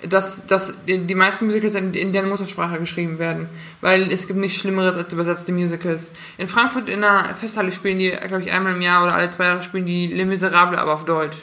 dass, 0.03 0.47
dass 0.47 0.75
die 0.87 1.15
meisten 1.15 1.47
Musicals 1.47 1.77
in, 1.77 1.95
in 1.95 2.13
deren 2.13 2.29
Muttersprache 2.29 2.81
geschrieben 2.81 3.21
werden. 3.21 3.49
Weil 3.81 4.13
es 4.13 4.27
gibt 4.27 4.41
nichts 4.41 4.59
Schlimmeres 4.59 4.97
als 4.97 5.13
übersetzte 5.13 5.53
Musicals. 5.53 6.11
In 6.37 6.49
Frankfurt 6.49 6.89
in 6.89 7.01
der 7.01 7.37
Festhalle 7.37 7.71
spielen 7.71 8.01
die, 8.01 8.11
glaube 8.11 8.43
ich, 8.43 8.53
einmal 8.53 8.75
im 8.75 8.83
Jahr 8.83 9.05
oder 9.05 9.15
alle 9.15 9.31
zwei 9.31 9.45
Jahre 9.45 9.63
spielen 9.63 9.87
die 9.87 10.09
Les 10.09 10.27
Miserables, 10.27 10.81
aber 10.81 10.95
auf 10.95 11.05
Deutsch. 11.05 11.39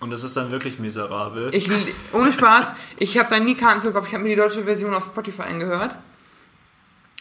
Und 0.00 0.10
das 0.10 0.24
ist 0.24 0.36
dann 0.36 0.50
wirklich 0.50 0.78
miserabel. 0.78 1.50
Ich, 1.52 1.70
ohne 2.12 2.32
Spaß, 2.32 2.72
ich 2.98 3.18
habe 3.18 3.28
da 3.30 3.40
nie 3.40 3.56
Karten 3.56 3.80
für 3.82 3.88
gekauft. 3.88 4.08
Ich 4.08 4.14
habe 4.14 4.24
mir 4.24 4.30
die 4.30 4.36
deutsche 4.40 4.64
Version 4.64 4.92
auf 4.92 5.04
Spotify 5.04 5.42
angehört. 5.42 5.96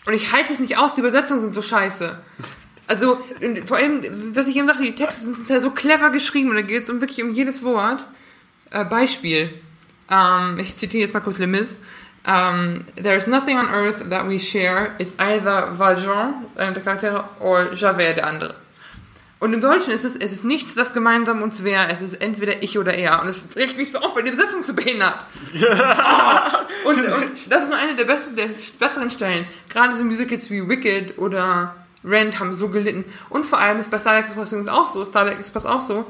Und 0.06 0.14
ich 0.14 0.32
halte 0.34 0.52
es 0.52 0.60
nicht 0.60 0.78
aus, 0.78 0.96
die 0.96 1.02
Übersetzungen 1.02 1.42
sind 1.42 1.54
so 1.54 1.62
scheiße. 1.62 2.18
Also, 2.88 3.18
vor 3.66 3.78
allem, 3.78 4.36
was 4.36 4.48
ich 4.48 4.58
eben 4.58 4.68
sagte, 4.68 4.84
die 4.84 4.96
Texte 4.96 5.24
sind 5.24 5.50
ja 5.50 5.62
so 5.62 5.72
clever 5.72 6.10
geschrieben 6.10 6.50
und 6.50 6.56
da 6.56 6.62
geht 6.62 6.84
es 6.84 6.90
um 6.90 7.00
wirklich 7.00 7.24
um 7.24 7.34
jedes 7.34 7.64
Wort. 7.64 8.06
Äh, 8.72 8.86
Beispiel. 8.86 9.54
Ähm, 10.10 10.58
ich 10.60 10.76
zitiere 10.76 11.04
jetzt 11.04 11.14
mal 11.14 11.22
kurz 11.22 11.38
Lemis. 11.38 11.78
Um, 12.26 12.34
ähm, 12.34 12.86
there 12.96 13.18
is 13.18 13.28
nothing 13.28 13.58
on 13.58 13.68
earth 13.68 14.10
that 14.10 14.30
we 14.30 14.40
share. 14.40 14.92
It's 14.98 15.16
either 15.20 15.78
Valjean, 15.78 16.46
einer 16.56 16.72
der 16.72 16.82
Charaktere, 16.82 17.26
or 17.42 17.74
Javert, 17.74 18.18
der 18.18 18.28
andere. 18.28 18.56
Und 19.40 19.52
im 19.52 19.60
Deutschen 19.60 19.92
ist 19.92 20.06
es, 20.06 20.16
es 20.16 20.32
ist 20.32 20.46
nichts, 20.46 20.74
das 20.74 20.94
gemeinsam 20.94 21.42
uns 21.42 21.66
wäre. 21.66 21.90
Es 21.90 22.00
ist 22.00 22.22
entweder 22.22 22.64
ich 22.64 22.80
oder 22.80 22.94
er. 22.94 23.22
Und 23.22 23.28
es 23.28 23.58
regt 23.58 23.76
mich 23.78 23.92
so 23.92 24.00
auf, 24.00 24.16
weil 24.16 24.24
die 24.24 24.32
Besetzung 24.32 24.64
so 24.64 24.74
behindert. 24.74 25.16
oh. 25.54 25.60
und, 26.86 26.98
und 26.98 27.52
das 27.52 27.64
ist 27.64 27.70
nur 27.70 27.78
eine 27.78 27.96
der, 27.96 28.06
besten, 28.06 28.36
der 28.36 28.50
besseren 28.80 29.10
Stellen. 29.10 29.46
Gerade 29.70 29.96
so 29.96 30.04
Musicals 30.04 30.50
wie 30.50 30.68
Wicked 30.68 31.18
oder 31.18 31.76
Rent 32.04 32.40
haben 32.40 32.54
so 32.56 32.70
gelitten. 32.70 33.06
Und 33.30 33.46
vor 33.46 33.60
allem 33.60 33.80
ist 33.80 33.90
bei 33.90 34.00
Starlight 34.00 34.26
Express 34.26 34.68
auch 34.68 34.94
so, 34.94 35.06
Starlight 35.06 35.40
Express 35.40 35.66
auch 35.66 35.88
so. 35.88 36.06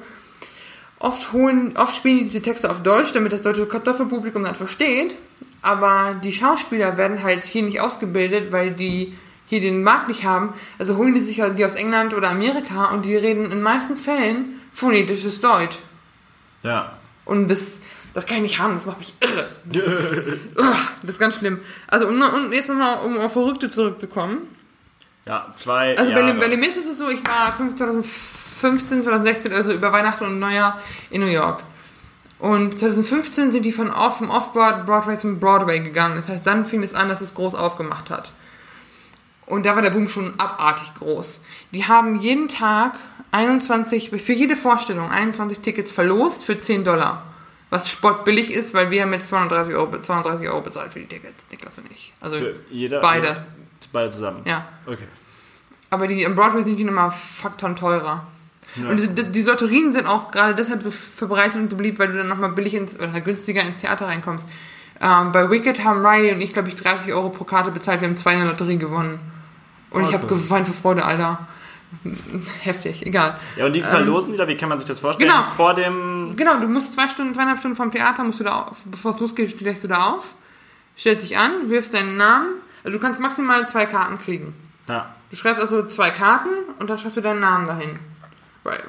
Oft 1.00 1.34
holen, 1.34 1.76
oft 1.78 1.96
spielen 1.96 2.20
die 2.20 2.24
diese 2.24 2.42
Texte 2.42 2.70
auf 2.70 2.82
Deutsch, 2.82 3.12
damit 3.14 3.34
das 3.34 3.42
deutsche 3.42 3.66
Kartoffelpublikum 3.66 4.44
das 4.44 4.58
versteht. 4.58 5.16
Aber 5.62 6.16
die 6.24 6.34
Schauspieler 6.34 6.98
werden 6.98 7.24
halt 7.24 7.44
hier 7.44 7.64
nicht 7.64 7.82
ausgebildet, 7.82 8.52
weil 8.52 8.72
die 8.72 9.14
hier 9.46 9.62
den 9.62 9.84
Markt 9.84 10.08
nicht 10.08 10.24
haben. 10.24 10.54
Also 10.80 10.98
holen 10.98 11.14
die 11.14 11.22
sich 11.22 11.42
die 11.58 11.66
aus 11.66 11.76
England 11.76 12.14
oder 12.14 12.30
Amerika 12.30 12.92
und 12.92 13.06
die 13.06 13.16
reden 13.16 13.46
in 13.46 13.52
den 13.52 13.62
meisten 13.62 13.98
Fällen 13.98 14.62
phonetisches 14.72 15.42
Deutsch. 15.42 15.78
Ja. 16.64 16.98
Und 17.26 17.50
das, 17.50 17.80
das 18.14 18.26
kann 18.26 18.38
ich 18.38 18.44
nicht 18.44 18.60
haben, 18.60 18.74
das 18.76 18.86
macht 18.86 19.00
mich 19.00 19.14
irre. 19.22 19.48
Das 19.66 19.82
ist, 19.84 20.12
das 21.02 21.10
ist 21.12 21.20
ganz 21.20 21.36
schlimm. 21.38 21.60
Also 21.88 22.08
um, 22.08 22.22
um 22.22 22.52
jetzt 22.54 22.70
nochmal, 22.70 23.00
um 23.06 23.18
auf 23.18 23.34
Verrückte 23.34 23.70
zurückzukommen. 23.72 24.40
Ja, 25.26 25.48
zwei 25.56 25.98
Also 25.98 26.12
bei, 26.14 26.20
Jahre. 26.20 26.32
Lim- 26.32 26.40
bei 26.40 26.48
Limis 26.48 26.76
ist 26.76 26.88
es 26.88 26.98
so, 26.98 27.10
ich 27.10 27.24
war 27.26 27.56
2015, 27.56 29.04
2016, 29.04 29.54
also 29.54 29.72
über 29.74 29.92
Weihnachten 29.94 30.26
und 30.26 30.40
Neujahr 30.40 30.80
in 31.10 31.22
New 31.22 31.28
York. 31.28 31.62
Und 32.40 32.78
2015 32.78 33.52
sind 33.54 33.64
die 33.64 33.72
von 33.72 33.90
off, 33.90 34.18
vom 34.18 34.30
Off-Broadway 34.30 35.16
zum 35.18 35.40
Broadway 35.40 35.80
gegangen. 35.80 36.18
Das 36.18 36.28
heißt, 36.28 36.46
dann 36.46 36.66
fing 36.66 36.84
es 36.84 36.94
an, 36.94 37.08
dass 37.08 37.22
es 37.22 37.34
groß 37.36 37.56
aufgemacht 37.56 38.10
hat. 38.10 38.34
Und 39.46 39.66
da 39.66 39.76
war 39.76 39.82
der 39.82 39.92
Boom 39.92 40.10
schon 40.10 40.38
abartig 40.40 40.94
groß. 40.96 41.40
Die 41.72 41.86
haben 41.86 42.20
jeden 42.20 42.50
Tag 42.50 42.94
21, 43.32 44.10
für 44.22 44.34
jede 44.34 44.58
Vorstellung 44.58 45.10
21 45.10 45.60
Tickets 45.60 45.92
verlost 45.94 46.44
für 46.44 46.58
10 46.58 46.84
Dollar. 46.84 47.24
Was 47.74 47.90
spottbillig 47.90 48.52
ist, 48.54 48.76
weil 48.76 48.92
wir 48.92 49.02
haben 49.02 49.10
mit 49.10 49.26
230 49.26 49.74
Euro, 49.74 50.00
230 50.00 50.48
Euro 50.48 50.62
bezahlt 50.62 50.94
für 50.94 51.00
die 51.00 51.08
Tickets. 51.08 51.48
Niklas 51.50 51.76
und 51.80 51.92
ich. 51.92 52.14
Also 52.22 52.38
Für 52.38 52.54
jeder, 52.70 53.02
beide. 53.02 53.48
Beide 53.92 54.12
zusammen. 54.12 54.44
Ja. 54.46 54.68
Okay. 54.86 55.08
Aber 55.90 56.06
die 56.08 56.24
am 56.24 56.36
Broadway 56.36 56.62
sind 56.64 56.78
die 56.78 56.84
nochmal 56.84 57.10
Faktoren 57.10 57.76
teurer. 57.76 58.28
Und 58.76 58.98
diese, 58.98 59.08
die, 59.10 59.42
Lotterien 59.42 59.92
sind 59.92 60.06
auch 60.06 60.30
gerade 60.30 60.54
deshalb 60.54 60.84
so 60.84 60.92
verbreitet 60.92 61.56
und 61.56 61.72
so 61.72 61.76
beliebt, 61.76 61.98
weil 61.98 62.10
du 62.10 62.18
dann 62.18 62.28
nochmal 62.28 62.52
billig 62.52 62.76
ins, 62.76 62.96
oder 63.00 63.22
günstiger 63.22 63.64
ins 63.64 63.78
Theater 63.78 64.06
reinkommst. 64.06 64.48
Ähm, 65.02 65.32
bei 65.32 65.50
Wicked 65.50 65.84
haben 65.84 66.06
Riley 66.06 66.32
und 66.32 66.42
ich, 66.42 66.54
glaube 66.54 66.70
ich, 66.70 66.76
30 66.76 67.12
Euro 67.14 67.30
pro 67.30 67.44
Karte 67.44 67.72
bezahlt. 67.72 68.02
Wir 68.02 68.08
haben 68.08 68.16
zwei 68.18 68.34
in 68.34 68.40
der 68.42 68.50
Lotterie 68.50 68.78
gewonnen. 68.78 69.20
Und 69.90 70.04
ich 70.04 70.14
habe 70.14 70.26
Okay. 70.26 70.36
geweint 70.36 70.68
vor 70.68 70.76
Freude, 70.76 71.06
Alter. 71.06 71.48
Heftig, 72.62 73.06
egal. 73.06 73.38
Ja, 73.56 73.66
und 73.66 73.74
die 73.74 73.82
verlosen 73.82 74.32
die 74.32 74.38
da, 74.38 74.48
wie 74.48 74.58
kann 74.58 74.70
man 74.70 74.80
sich 74.80 74.88
das 74.88 75.00
vorstellen? 75.00 75.30
Ähm, 75.30 75.36
genau. 75.36 75.50
Vor 75.50 75.74
dem. 75.74 76.34
Genau, 76.36 76.60
du 76.60 76.68
musst 76.68 76.94
zwei 76.94 77.08
Stunden, 77.08 77.34
zweieinhalb 77.34 77.60
Stunden 77.60 77.76
vom 77.78 77.92
Theater, 77.92 78.24
musst 78.24 78.40
du 78.40 78.44
da 78.44 78.64
auf, 78.64 78.84
bevor 78.86 79.14
es 79.14 79.20
losgeht, 79.20 79.52
stehst 79.52 79.84
du 79.84 79.88
da 79.88 80.12
auf, 80.12 80.34
stellst 80.98 81.24
dich 81.24 81.38
an, 81.38 81.70
wirfst 81.70 81.94
deinen 81.94 82.18
Namen. 82.18 82.50
Also 82.84 82.98
du 82.98 83.04
kannst 83.04 83.20
maximal 83.20 83.66
zwei 83.68 83.86
Karten 83.86 84.20
kriegen. 84.22 84.54
Ja. 84.88 85.14
Du 85.30 85.36
schreibst 85.36 85.62
also 85.62 85.86
zwei 85.88 86.10
Karten 86.10 86.50
und 86.80 86.90
dann 86.90 86.98
schreibst 86.98 87.18
du 87.18 87.22
deinen 87.22 87.40
Namen 87.40 87.66
dahin. 87.66 88.00
Weil, 88.64 88.80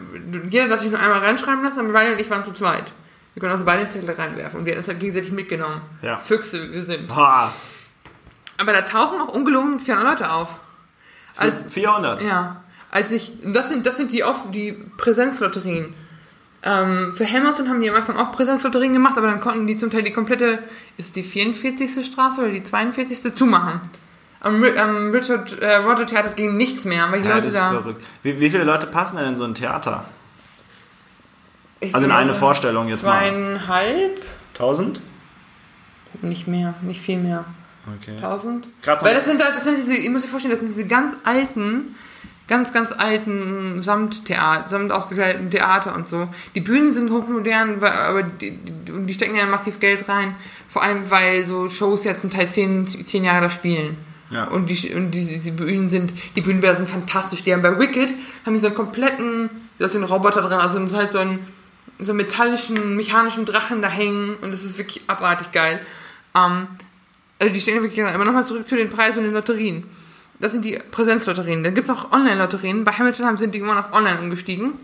Jeder 0.50 0.68
darf 0.68 0.80
sich 0.80 0.90
nur 0.90 1.00
einmal 1.00 1.20
reinschreiben 1.20 1.64
lassen, 1.64 1.80
aber 1.80 1.98
Ryan 1.98 2.12
und 2.12 2.20
ich 2.20 2.30
waren 2.30 2.44
zu 2.44 2.52
zweit. 2.52 2.92
Wir 3.34 3.40
können 3.40 3.52
also 3.52 3.64
beide 3.64 3.84
den 3.84 3.90
Zettel 3.90 4.10
reinwerfen 4.10 4.60
und 4.60 4.66
wir 4.66 4.72
haben 4.72 4.78
uns 4.78 4.88
halt 4.88 5.00
gegenseitig 5.00 5.32
mitgenommen. 5.32 5.80
Ja. 6.02 6.16
Füchse, 6.16 6.70
wir 6.70 6.84
sind. 6.84 7.08
Boah. 7.08 7.52
Aber 8.58 8.72
da 8.72 8.82
tauchen 8.82 9.20
auch 9.20 9.28
ungelogen 9.28 9.80
400 9.80 10.20
Leute 10.20 10.32
auf. 10.32 10.60
Als, 11.36 11.62
400. 11.72 12.22
ja, 12.22 12.62
als 12.94 13.10
ich, 13.10 13.32
das 13.44 13.68
sind, 13.68 13.84
das 13.84 13.96
sind 13.98 14.12
die 14.12 14.24
oft, 14.24 14.54
die 14.54 14.72
Präsenzlotterien. 14.96 15.92
Ähm, 16.62 17.12
für 17.14 17.30
Hamilton 17.30 17.68
haben 17.68 17.80
die 17.82 17.90
am 17.90 17.96
Anfang 17.96 18.16
auch 18.16 18.32
Präsenzlotterien 18.32 18.92
gemacht, 18.94 19.18
aber 19.18 19.26
dann 19.26 19.40
konnten 19.40 19.66
die 19.66 19.76
zum 19.76 19.90
Teil 19.90 20.02
die 20.02 20.12
komplette, 20.12 20.60
ist 20.96 21.16
die 21.16 21.22
44. 21.22 22.06
Straße 22.06 22.40
oder 22.40 22.50
die 22.50 22.62
42. 22.62 23.34
zumachen. 23.34 23.80
Am, 24.40 24.62
am 24.62 25.10
Richard, 25.10 25.60
äh, 25.60 25.76
Roger 25.76 26.06
Theater 26.06 26.30
ging 26.34 26.56
nichts 26.56 26.84
mehr, 26.84 27.10
weil 27.10 27.20
die 27.22 27.28
Ja, 27.28 27.34
Leute 27.34 27.46
das 27.48 27.54
ist 27.56 27.60
da. 27.60 27.68
verrückt. 27.70 28.02
Wie, 28.22 28.40
wie 28.40 28.48
viele 28.50 28.64
Leute 28.64 28.86
passen 28.86 29.16
denn 29.16 29.26
in 29.26 29.36
so 29.36 29.44
ein 29.44 29.54
Theater? 29.54 30.04
Ich 31.80 31.94
Also 31.94 32.06
in 32.06 32.12
eine 32.12 32.32
Vorstellung 32.32 32.88
jetzt 32.88 33.02
mal. 33.04 33.18
Zweieinhalb? 33.20 34.22
1000? 34.54 35.00
Nicht 36.22 36.46
mehr, 36.46 36.74
nicht 36.82 37.00
viel 37.00 37.18
mehr. 37.18 37.44
Okay. 38.00 38.16
1000? 38.16 38.66
Krass, 38.82 39.02
Weil 39.04 39.14
das 39.14 39.24
sind, 39.26 39.40
das 39.40 39.64
sind 39.64 39.76
diese, 39.78 39.94
ihr 39.94 40.10
müsst 40.10 40.24
euch 40.24 40.30
vorstellen, 40.30 40.52
das 40.52 40.60
sind 40.60 40.68
diese 40.70 40.86
ganz 40.86 41.16
alten, 41.24 41.94
ganz, 42.48 42.72
ganz 42.72 42.92
alten 42.92 43.82
Samttheater, 43.82 44.68
samt 44.68 44.92
ausgekleideten 44.92 45.50
Theater 45.50 45.94
und 45.94 46.08
so. 46.08 46.28
Die 46.54 46.60
Bühnen 46.60 46.92
sind 46.92 47.10
hochmodern, 47.10 47.82
aber 47.82 48.22
die, 48.22 48.52
die, 48.52 49.14
stecken 49.14 49.36
ja 49.36 49.46
massiv 49.46 49.80
Geld 49.80 50.08
rein. 50.08 50.34
Vor 50.68 50.82
allem, 50.82 51.10
weil 51.10 51.46
so 51.46 51.68
Shows 51.68 52.04
jetzt 52.04 52.20
zum 52.20 52.30
Teil 52.30 52.48
zehn, 52.50 52.86
zehn 52.86 53.24
Jahre 53.24 53.42
da 53.42 53.50
spielen. 53.50 53.96
Ja. 54.30 54.44
Und, 54.44 54.68
die, 54.68 54.92
und 54.94 55.12
die, 55.12 55.38
die 55.38 55.50
Bühnen 55.50 55.90
sind, 55.90 56.12
die 56.36 56.40
Bühnenbilder 56.40 56.76
sind 56.76 56.88
fantastisch. 56.88 57.42
Die 57.44 57.52
haben 57.52 57.62
bei 57.62 57.78
Wicked, 57.78 58.12
haben 58.44 58.54
die 58.54 58.60
so 58.60 58.66
einen 58.66 58.74
kompletten, 58.74 59.48
da 59.78 59.86
ist 59.86 59.96
ein 59.96 60.04
Roboter 60.04 60.42
dran, 60.42 60.60
also 60.60 60.96
halt 60.96 61.12
so 61.12 61.18
einen, 61.18 61.38
so 61.98 62.10
einen 62.10 62.16
metallischen, 62.16 62.96
mechanischen 62.96 63.44
Drachen 63.44 63.80
da 63.80 63.88
hängen 63.88 64.36
und 64.42 64.52
das 64.52 64.64
ist 64.64 64.78
wirklich 64.78 65.02
abartig 65.06 65.52
geil. 65.52 65.80
Ähm, 66.34 66.66
also 67.38 67.52
die 67.52 67.60
stehen 67.60 67.82
wirklich, 67.82 68.04
aber 68.04 68.24
nochmal 68.24 68.46
zurück 68.46 68.66
zu 68.66 68.76
den 68.76 68.90
Preisen 68.90 69.18
und 69.18 69.24
den 69.24 69.34
Lotterien. 69.34 69.84
Das 70.44 70.52
sind 70.52 70.66
die 70.66 70.78
Präsenzlotterien. 70.90 71.64
Dann 71.64 71.74
gibt 71.74 71.88
es 71.88 71.96
auch 71.96 72.12
Online-Lotterien. 72.12 72.84
Bei 72.84 72.92
Hamilton 72.92 73.24
haben, 73.24 73.36
sind 73.38 73.54
die 73.54 73.60
immer 73.60 73.78
auf 73.78 73.94
Online 73.94 74.20
umgestiegen. 74.20 74.74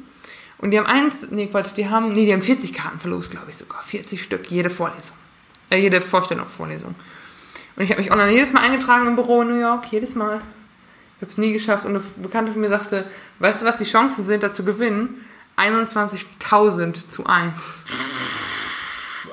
Und 0.57 0.71
die 0.71 0.79
haben 0.79 0.87
eins, 0.87 1.31
nee 1.33 1.49
Quatsch, 1.49 1.73
die 1.77 1.87
haben, 1.87 2.15
nee, 2.15 2.25
die 2.25 2.33
haben 2.33 2.41
40 2.41 2.73
Karten 2.73 2.99
verlost, 2.99 3.31
glaube 3.31 3.51
ich 3.51 3.57
sogar. 3.57 3.83
40 3.83 4.23
Stück, 4.23 4.51
jede 4.51 4.71
Vorlesung. 4.71 5.15
Äh, 5.69 5.77
jede 5.77 6.01
Vorstellungsvorlesung. 6.01 6.95
Und 7.77 7.83
ich 7.83 7.91
habe 7.91 8.01
mich 8.01 8.11
online 8.11 8.33
jedes 8.33 8.55
Mal 8.55 8.63
eingetragen 8.63 9.07
im 9.07 9.17
Büro 9.17 9.43
in 9.43 9.49
New 9.49 9.61
York, 9.61 9.85
jedes 9.91 10.15
Mal. 10.15 10.37
Ich 11.17 11.23
habe 11.23 11.31
es 11.31 11.37
nie 11.37 11.53
geschafft. 11.53 11.85
Und 11.85 11.91
eine 11.91 12.03
Bekannte 12.17 12.53
von 12.53 12.63
mir 12.63 12.71
sagte, 12.71 13.05
weißt 13.41 13.61
du, 13.61 13.67
was 13.67 13.77
die 13.77 13.85
Chancen 13.85 14.25
sind, 14.25 14.43
da 14.43 14.55
zu 14.55 14.65
gewinnen? 14.65 15.27
21.000 15.59 17.07
zu 17.07 17.27
1. 17.27 17.85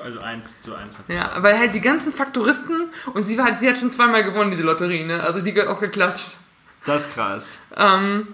Also 0.04 0.20
1 0.20 0.60
zu 0.62 0.74
1. 0.74 0.94
Ja, 1.08 1.30
weil 1.42 1.58
halt 1.58 1.74
die 1.74 1.80
ganzen 1.80 2.12
Faktoristen 2.12 2.90
und 3.14 3.22
sie, 3.24 3.38
war, 3.38 3.56
sie 3.56 3.68
hat 3.68 3.78
schon 3.78 3.92
zweimal 3.92 4.24
gewonnen, 4.24 4.50
diese 4.50 4.62
Lotterie, 4.62 5.04
ne? 5.04 5.22
Also 5.22 5.40
die 5.40 5.52
gehört 5.52 5.70
auch 5.70 5.80
geklatscht. 5.80 6.36
Das 6.84 7.06
ist 7.06 7.14
krass. 7.14 7.58
Ähm, 7.76 8.28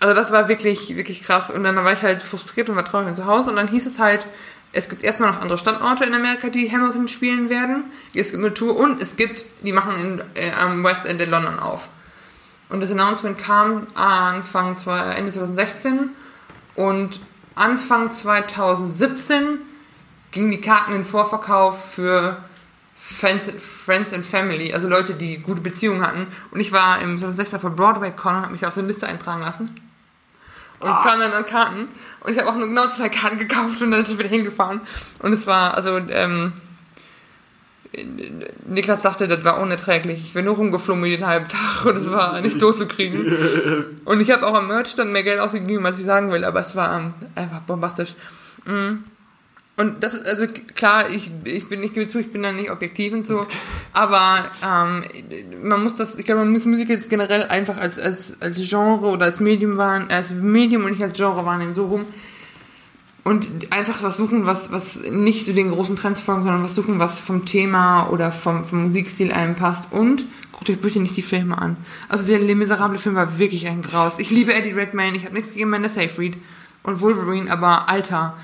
also 0.00 0.14
das 0.14 0.30
war 0.30 0.48
wirklich, 0.48 0.94
wirklich 0.96 1.22
krass. 1.24 1.50
Und 1.50 1.64
dann 1.64 1.76
war 1.76 1.92
ich 1.92 2.02
halt 2.02 2.22
frustriert 2.22 2.68
und 2.70 2.76
war 2.76 2.84
traurig 2.84 3.14
zu 3.16 3.26
Hause. 3.26 3.50
Und 3.50 3.56
dann 3.56 3.68
hieß 3.68 3.86
es 3.86 3.98
halt, 3.98 4.26
es 4.72 4.88
gibt 4.88 5.02
erstmal 5.02 5.30
noch 5.32 5.40
andere 5.40 5.58
Standorte 5.58 6.04
in 6.04 6.14
Amerika, 6.14 6.48
die 6.48 6.70
Hamilton 6.70 7.08
spielen 7.08 7.48
werden. 7.50 7.84
Es 8.14 8.30
gibt 8.30 8.44
eine 8.44 8.54
Tour 8.54 8.76
und 8.76 9.00
es 9.00 9.16
gibt, 9.16 9.44
die 9.62 9.72
machen 9.72 9.96
in, 9.96 10.22
äh, 10.34 10.52
am 10.52 10.84
West 10.84 11.06
End 11.06 11.20
in 11.20 11.30
London 11.30 11.58
auf. 11.58 11.88
Und 12.68 12.80
das 12.82 12.90
Announcement 12.90 13.38
kam 13.38 13.86
Anfang, 13.94 14.76
zwei- 14.76 15.14
Ende 15.14 15.32
2016 15.32 16.10
und 16.74 17.18
Anfang 17.54 18.10
2017 18.12 19.60
gingen 20.30 20.50
die 20.50 20.60
Karten 20.60 20.92
in 20.92 21.04
Vorverkauf 21.04 21.92
für 21.94 22.36
Friends, 22.96 23.52
Friends 23.58 24.12
and 24.12 24.24
Family, 24.24 24.72
also 24.74 24.88
Leute, 24.88 25.14
die 25.14 25.38
gute 25.38 25.60
Beziehungen 25.60 26.02
hatten. 26.02 26.26
Und 26.50 26.60
ich 26.60 26.72
war 26.72 27.00
im 27.00 27.18
2016 27.18 27.60
für 27.60 27.70
Broadway 27.70 28.10
Con 28.10 28.34
und 28.34 28.42
habe 28.42 28.52
mich 28.52 28.66
auf 28.66 28.74
so 28.74 28.80
eine 28.80 28.88
Liste 28.88 29.06
eintragen 29.06 29.42
lassen. 29.42 29.70
Und 30.80 30.88
kam 30.88 31.18
dann 31.18 31.32
an 31.32 31.46
Karten. 31.46 31.88
Und 32.20 32.32
ich 32.32 32.38
habe 32.38 32.50
auch 32.50 32.56
nur 32.56 32.68
genau 32.68 32.88
zwei 32.88 33.08
Karten 33.08 33.38
gekauft 33.38 33.80
und 33.82 33.90
dann 33.90 34.04
sind 34.04 34.18
wir 34.18 34.24
wieder 34.24 34.34
hingefahren. 34.34 34.80
Und 35.20 35.32
es 35.32 35.46
war, 35.46 35.74
also, 35.74 35.96
ähm, 35.96 36.52
Niklas 38.66 39.02
sagte, 39.02 39.26
das 39.26 39.44
war 39.44 39.60
unerträglich. 39.60 40.18
Ich 40.26 40.32
bin 40.34 40.44
nur 40.44 40.56
rumgeflogen 40.56 41.02
den 41.04 41.26
halben 41.26 41.48
Tag 41.48 41.84
und 41.86 41.96
es 41.96 42.10
war 42.10 42.40
nicht 42.40 42.60
durchzukriegen. 42.60 44.00
Und 44.04 44.20
ich 44.20 44.30
habe 44.30 44.46
auch 44.46 44.54
am 44.54 44.68
Merchstand 44.68 45.10
mehr 45.10 45.24
Geld 45.24 45.40
ausgegeben, 45.40 45.84
als 45.86 45.98
ich 45.98 46.04
sagen 46.04 46.30
will, 46.30 46.44
aber 46.44 46.60
es 46.60 46.76
war 46.76 46.98
ähm, 46.98 47.14
einfach 47.34 47.60
bombastisch. 47.60 48.14
Mm. 48.64 48.98
Und 49.78 50.02
das 50.02 50.12
ist, 50.12 50.26
also 50.26 50.44
klar, 50.74 51.08
ich, 51.08 51.30
ich 51.44 51.68
bin, 51.68 51.84
ich 51.84 51.94
gebe 51.94 52.08
zu, 52.08 52.18
ich 52.18 52.32
bin 52.32 52.42
da 52.42 52.50
nicht 52.50 52.72
objektiv 52.72 53.12
und 53.12 53.24
so, 53.24 53.46
aber 53.92 54.50
ähm, 54.60 55.04
man 55.62 55.84
muss 55.84 55.94
das, 55.94 56.18
ich 56.18 56.24
glaube, 56.24 56.40
man 56.40 56.50
muss 56.50 56.64
Musik 56.64 56.88
jetzt 56.88 57.08
generell 57.08 57.44
einfach 57.44 57.78
als, 57.78 57.96
als, 58.00 58.42
als 58.42 58.56
Genre 58.68 59.06
oder 59.06 59.26
als 59.26 59.38
Medium 59.38 59.76
wahrnehmen, 59.76 60.10
als 60.10 60.32
Medium 60.32 60.84
und 60.84 60.90
nicht 60.90 61.02
als 61.02 61.12
Genre 61.12 61.46
wahrnehmen, 61.46 61.74
so 61.74 61.86
rum. 61.86 62.06
Und 63.22 63.46
einfach 63.70 64.02
was 64.02 64.16
suchen, 64.16 64.46
was, 64.46 64.72
was 64.72 64.96
nicht 65.12 65.44
zu 65.46 65.52
den 65.52 65.70
großen 65.70 65.94
Trends 65.94 66.20
folgt, 66.20 66.42
sondern 66.42 66.64
was 66.64 66.74
suchen, 66.74 66.98
was 66.98 67.20
vom 67.20 67.46
Thema 67.46 68.08
oder 68.10 68.32
vom, 68.32 68.64
vom 68.64 68.84
Musikstil 68.84 69.32
einem 69.32 69.54
passt. 69.54 69.92
Und 69.92 70.24
guckt 70.50 70.70
euch 70.70 70.80
bitte 70.80 70.98
nicht 70.98 71.16
die 71.16 71.22
Filme 71.22 71.56
an. 71.56 71.76
Also 72.08 72.24
der 72.24 72.40
Les 72.40 72.56
Miserables 72.56 73.02
Film 73.02 73.14
war 73.14 73.38
wirklich 73.38 73.68
ein 73.68 73.82
Graus. 73.82 74.18
Ich 74.18 74.30
liebe 74.30 74.52
Eddie 74.52 74.72
Redmayne, 74.72 75.16
ich 75.16 75.24
habe 75.24 75.34
nichts 75.34 75.52
gegen 75.52 75.66
Amanda 75.66 75.88
Seyfried 75.88 76.36
und 76.82 77.00
Wolverine, 77.00 77.48
aber 77.48 77.88
Alter. 77.88 78.34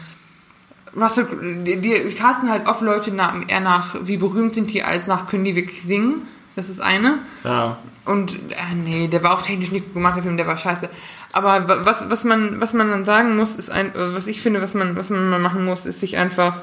Russell, 0.97 1.27
die, 1.65 1.81
die 1.81 2.15
casten 2.15 2.49
halt 2.51 2.69
oft 2.69 2.81
Leute 2.81 3.11
nach, 3.13 3.35
eher 3.49 3.61
nach, 3.61 3.97
wie 4.03 4.17
berühmt 4.17 4.55
sind 4.55 4.73
die, 4.73 4.83
als 4.83 5.07
nach, 5.07 5.27
können 5.27 5.45
die 5.45 5.57
wirklich 5.57 5.83
singen. 5.83 6.23
Das 6.57 6.69
ist 6.69 6.81
eine. 6.81 7.19
Ja. 7.43 7.79
Und, 8.05 8.35
äh, 8.35 8.75
nee, 8.77 9.09
der 9.09 9.23
war 9.23 9.35
auch 9.35 9.43
technisch 9.43 9.73
nicht 9.73 9.87
gut 9.87 9.95
gemacht, 9.95 10.17
der 10.17 10.23
Film, 10.23 10.37
der 10.37 10.47
war 10.47 10.57
scheiße. 10.57 10.89
Aber 11.33 11.67
wa- 11.67 11.81
was, 11.85 12.09
was 12.11 12.23
man, 12.23 12.61
was 12.61 12.75
man 12.75 12.91
dann 12.91 13.05
sagen 13.05 13.37
muss, 13.37 13.57
ist 13.57 13.71
ein, 13.71 13.87
äh, 13.95 14.15
was 14.15 14.27
ich 14.29 14.41
finde, 14.41 14.63
was 14.63 14.75
man, 14.75 14.95
was 14.97 15.11
man 15.11 15.29
mal 15.31 15.41
machen 15.41 15.65
muss, 15.65 15.85
ist 15.85 15.99
sich 16.01 16.17
einfach 16.17 16.63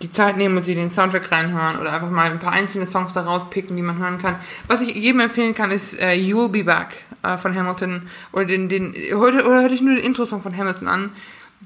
die 0.00 0.10
Zeit 0.10 0.36
nehmen 0.36 0.56
und 0.56 0.64
sie 0.64 0.74
den 0.74 0.90
Soundtrack 0.90 1.30
reinhören 1.30 1.78
oder 1.78 1.92
einfach 1.92 2.10
mal 2.10 2.28
ein 2.28 2.40
paar 2.40 2.52
einzelne 2.52 2.88
Songs 2.88 3.12
da 3.12 3.20
rauspicken, 3.22 3.76
die 3.76 3.82
man 3.84 3.98
hören 3.98 4.18
kann. 4.18 4.34
Was 4.66 4.80
ich 4.80 4.92
jedem 4.96 5.20
empfehlen 5.20 5.54
kann, 5.54 5.70
ist 5.70 5.96
äh, 6.00 6.14
You'll 6.14 6.48
Be 6.48 6.64
Back 6.64 6.88
äh, 7.22 7.38
von 7.38 7.54
Hamilton 7.56 8.08
oder 8.32 8.46
den, 8.46 8.68
den, 8.68 8.92
heute, 9.14 9.44
oder 9.46 9.60
hörte 9.60 9.74
ich 9.74 9.82
nur 9.82 9.94
den 9.94 10.02
Intro-Song 10.04 10.42
von 10.42 10.56
Hamilton 10.56 10.88
an. 10.88 11.10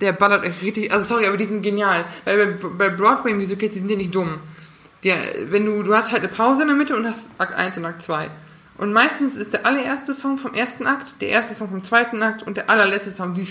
Der 0.00 0.12
ballert 0.12 0.45
euch 0.45 0.62
richtig, 0.62 0.93
also 0.93 1.05
sorry, 1.05 1.26
aber 1.26 1.37
die 1.37 1.47
sind 1.47 1.62
genial. 1.62 2.05
Weil 2.25 2.55
bei, 2.55 2.69
bei 2.69 2.88
Broadway-Musicals, 2.91 3.75
die 3.75 3.81
sind 3.81 3.91
ja 3.91 3.97
nicht 3.97 4.15
dumm. 4.15 4.38
Der, 5.05 5.17
wenn 5.50 5.65
du, 5.65 5.83
du 5.83 5.95
hast 5.95 6.12
halt 6.12 6.23
eine 6.23 6.33
Pause 6.33 6.62
in 6.62 6.69
der 6.69 6.76
Mitte 6.76 6.97
und 6.97 7.07
hast 7.07 7.31
Akt 7.38 7.55
1 7.55 7.79
und 7.79 7.85
Akt 7.85 8.03
2. 8.03 8.29
Und 8.79 8.93
meistens 8.93 9.37
ist 9.37 9.53
der 9.53 9.65
allererste 9.65 10.12
Song 10.12 10.37
vom 10.37 10.53
ersten 10.53 10.87
Akt, 10.87 11.21
der 11.21 11.29
erste 11.29 11.55
Song 11.55 11.71
vom 11.71 11.83
zweiten 11.83 12.23
Akt 12.23 12.43
und 12.43 12.57
der 12.57 12.69
allerletzte 12.69 13.11
Song, 13.11 13.35
die 13.35 13.47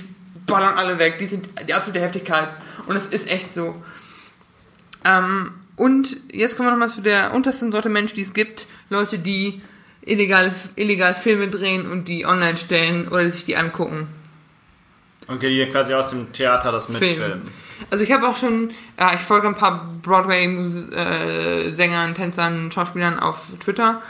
ballern 0.46 0.75
alle 0.75 1.00
weg. 1.00 1.18
Die 1.20 1.25
sind 1.25 1.48
die 1.68 1.74
absolute 1.74 2.02
Heftigkeit. 2.02 2.50
Und 2.86 2.96
es 2.96 3.08
ist 3.08 3.32
echt 3.32 3.54
so. 3.54 3.75
Ähm, 5.04 5.52
und 5.75 6.18
jetzt 6.32 6.56
kommen 6.56 6.68
wir 6.68 6.72
nochmal 6.72 6.90
zu 6.90 7.02
der 7.02 7.34
untersten 7.34 7.72
Sorte 7.72 7.90
Mensch, 7.90 8.14
die 8.14 8.22
es 8.22 8.34
gibt. 8.34 8.68
Leute, 8.90 9.18
die 9.18 9.62
illegal, 10.02 10.54
illegal 10.75 11.16
Filme 11.16 11.50
drehen 11.50 11.90
und 11.90 12.08
die 12.08 12.25
online 12.25 12.58
stellen 12.58 13.08
oder 13.08 13.30
sich 13.32 13.46
die 13.46 13.58
angucken. 13.58 14.08
Okay, 15.27 15.50
die 15.50 15.65
quasi 15.72 15.94
aus 15.94 16.10
dem 16.10 16.32
Theater 16.32 16.72
das 16.72 16.89
mitfilmen. 16.89 17.41
Also 17.89 18.03
ich 18.03 18.12
habe 18.12 18.27
auch 18.27 18.36
schon, 18.36 18.72
ja, 19.00 19.13
ich 19.15 19.22
folge 19.22 19.48
ein 19.48 19.55
paar 19.55 19.89
Broadway-Sängern, 20.01 22.15
Tänzern, 22.15 22.72
Schauspielern 22.72 23.20
auf 23.20 23.48
Twitter. 23.60 24.01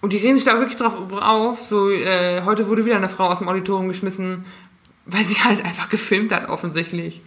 Und 0.00 0.12
die 0.12 0.18
reden 0.18 0.36
sich 0.36 0.44
da 0.44 0.58
wirklich 0.58 0.76
drauf 0.76 0.94
auf. 1.12 1.60
So, 1.60 1.90
äh, 1.90 2.42
heute 2.44 2.68
wurde 2.68 2.84
wieder 2.84 2.96
eine 2.96 3.08
Frau 3.08 3.24
aus 3.24 3.38
dem 3.38 3.48
Auditorium 3.48 3.88
geschmissen, 3.88 4.44
weil 5.04 5.24
sie 5.24 5.36
halt 5.36 5.64
einfach 5.64 5.88
gefilmt 5.88 6.32
hat, 6.32 6.48
offensichtlich. 6.48 7.22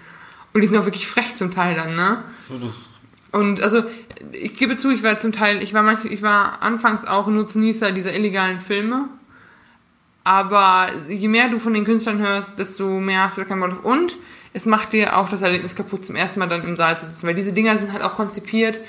Und 0.54 0.62
die 0.62 0.68
sind 0.68 0.78
auch 0.78 0.86
wirklich 0.86 1.08
frech 1.08 1.36
zum 1.36 1.52
Teil 1.52 1.76
dann, 1.76 1.96
ne? 1.96 2.24
Und 3.32 3.62
also, 3.62 3.84
ich 4.32 4.58
gebe 4.58 4.78
zu, 4.78 4.90
ich 4.90 5.04
war 5.04 5.20
zum 5.20 5.32
Teil, 5.32 5.62
ich 5.62 5.74
war 5.74 5.84
manch, 5.84 6.06
ich 6.06 6.22
war 6.22 6.62
anfangs 6.62 7.06
auch 7.06 7.28
Nutznießer 7.28 7.92
dieser 7.92 8.16
illegalen 8.16 8.60
Filme. 8.60 9.10
Aber 10.24 10.88
je 11.08 11.28
mehr 11.28 11.50
du 11.50 11.60
von 11.60 11.74
den 11.74 11.86
Künstlern 11.86 12.20
hörst, 12.20 12.60
desto 12.60 12.88
mehr 13.00 13.26
hast 13.26 13.38
du 13.38 13.42
da 13.42 13.48
keinen 13.48 13.62
Bock 13.62 13.70
drauf. 13.72 13.86
Und 13.86 14.18
es 14.54 14.66
macht 14.66 14.94
dir 14.94 15.18
auch 15.18 15.30
das 15.30 15.42
Erlebnis 15.42 15.76
kaputt, 15.76 16.06
zum 16.06 16.16
ersten 16.16 16.40
Mal 16.40 16.48
dann 16.48 16.64
im 16.64 16.78
Saal 16.78 16.98
zu 16.98 17.06
sitzen. 17.06 17.28
Weil 17.28 17.36
diese 17.36 17.54
Dinger 17.54 17.78
sind 17.78 17.94
halt 17.94 18.04
auch 18.04 18.16
konzipiert, 18.16 18.80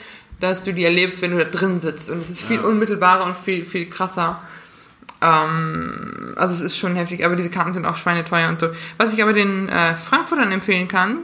dass 0.40 0.64
du 0.64 0.72
die 0.72 0.84
erlebst, 0.84 1.22
wenn 1.22 1.32
du 1.32 1.38
da 1.38 1.44
drin 1.44 1.78
sitzt. 1.78 2.10
Und 2.10 2.20
es 2.20 2.30
ist 2.30 2.44
viel 2.44 2.60
ja. 2.60 2.62
unmittelbarer 2.62 3.24
und 3.24 3.36
viel, 3.36 3.64
viel 3.64 3.88
krasser. 3.88 4.40
Ähm, 5.22 6.34
also 6.36 6.54
es 6.54 6.60
ist 6.60 6.78
schon 6.78 6.96
heftig, 6.96 7.24
aber 7.24 7.36
diese 7.36 7.50
Karten 7.50 7.74
sind 7.74 7.86
auch 7.86 7.96
schweineteuer 7.96 8.48
und 8.48 8.58
so. 8.58 8.68
Was 8.96 9.12
ich 9.12 9.22
aber 9.22 9.32
den 9.32 9.68
äh, 9.68 9.96
Frankfurtern 9.96 10.50
empfehlen 10.50 10.88
kann, 10.88 11.18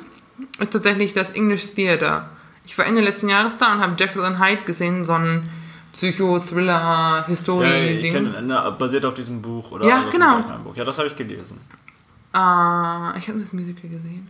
ist 0.58 0.72
tatsächlich 0.72 1.14
das 1.14 1.32
English 1.32 1.74
Theater. 1.74 2.28
Ich 2.66 2.76
war 2.76 2.86
Ende 2.86 3.00
letzten 3.00 3.28
Jahres 3.28 3.56
da 3.56 3.72
und 3.72 3.80
habe 3.80 3.96
Jekyll 3.98 4.24
and 4.24 4.38
Hyde 4.38 4.62
gesehen, 4.62 5.04
so 5.04 5.14
ein 5.14 5.48
Psycho-Thriller, 5.96 7.24
Historien-Ding. 7.26 8.48
Ja, 8.48 8.70
basiert 8.70 9.06
auf 9.06 9.14
diesem 9.14 9.40
Buch, 9.40 9.72
oder? 9.72 9.86
Ja, 9.86 10.04
genau. 10.10 10.44
Ja, 10.74 10.84
das 10.84 10.98
habe 10.98 11.08
ich 11.08 11.16
gelesen. 11.16 11.58
Uh, 12.36 13.16
ich 13.18 13.28
habe 13.28 13.40
das 13.40 13.52
Musical 13.52 13.88
gesehen. 13.88 14.28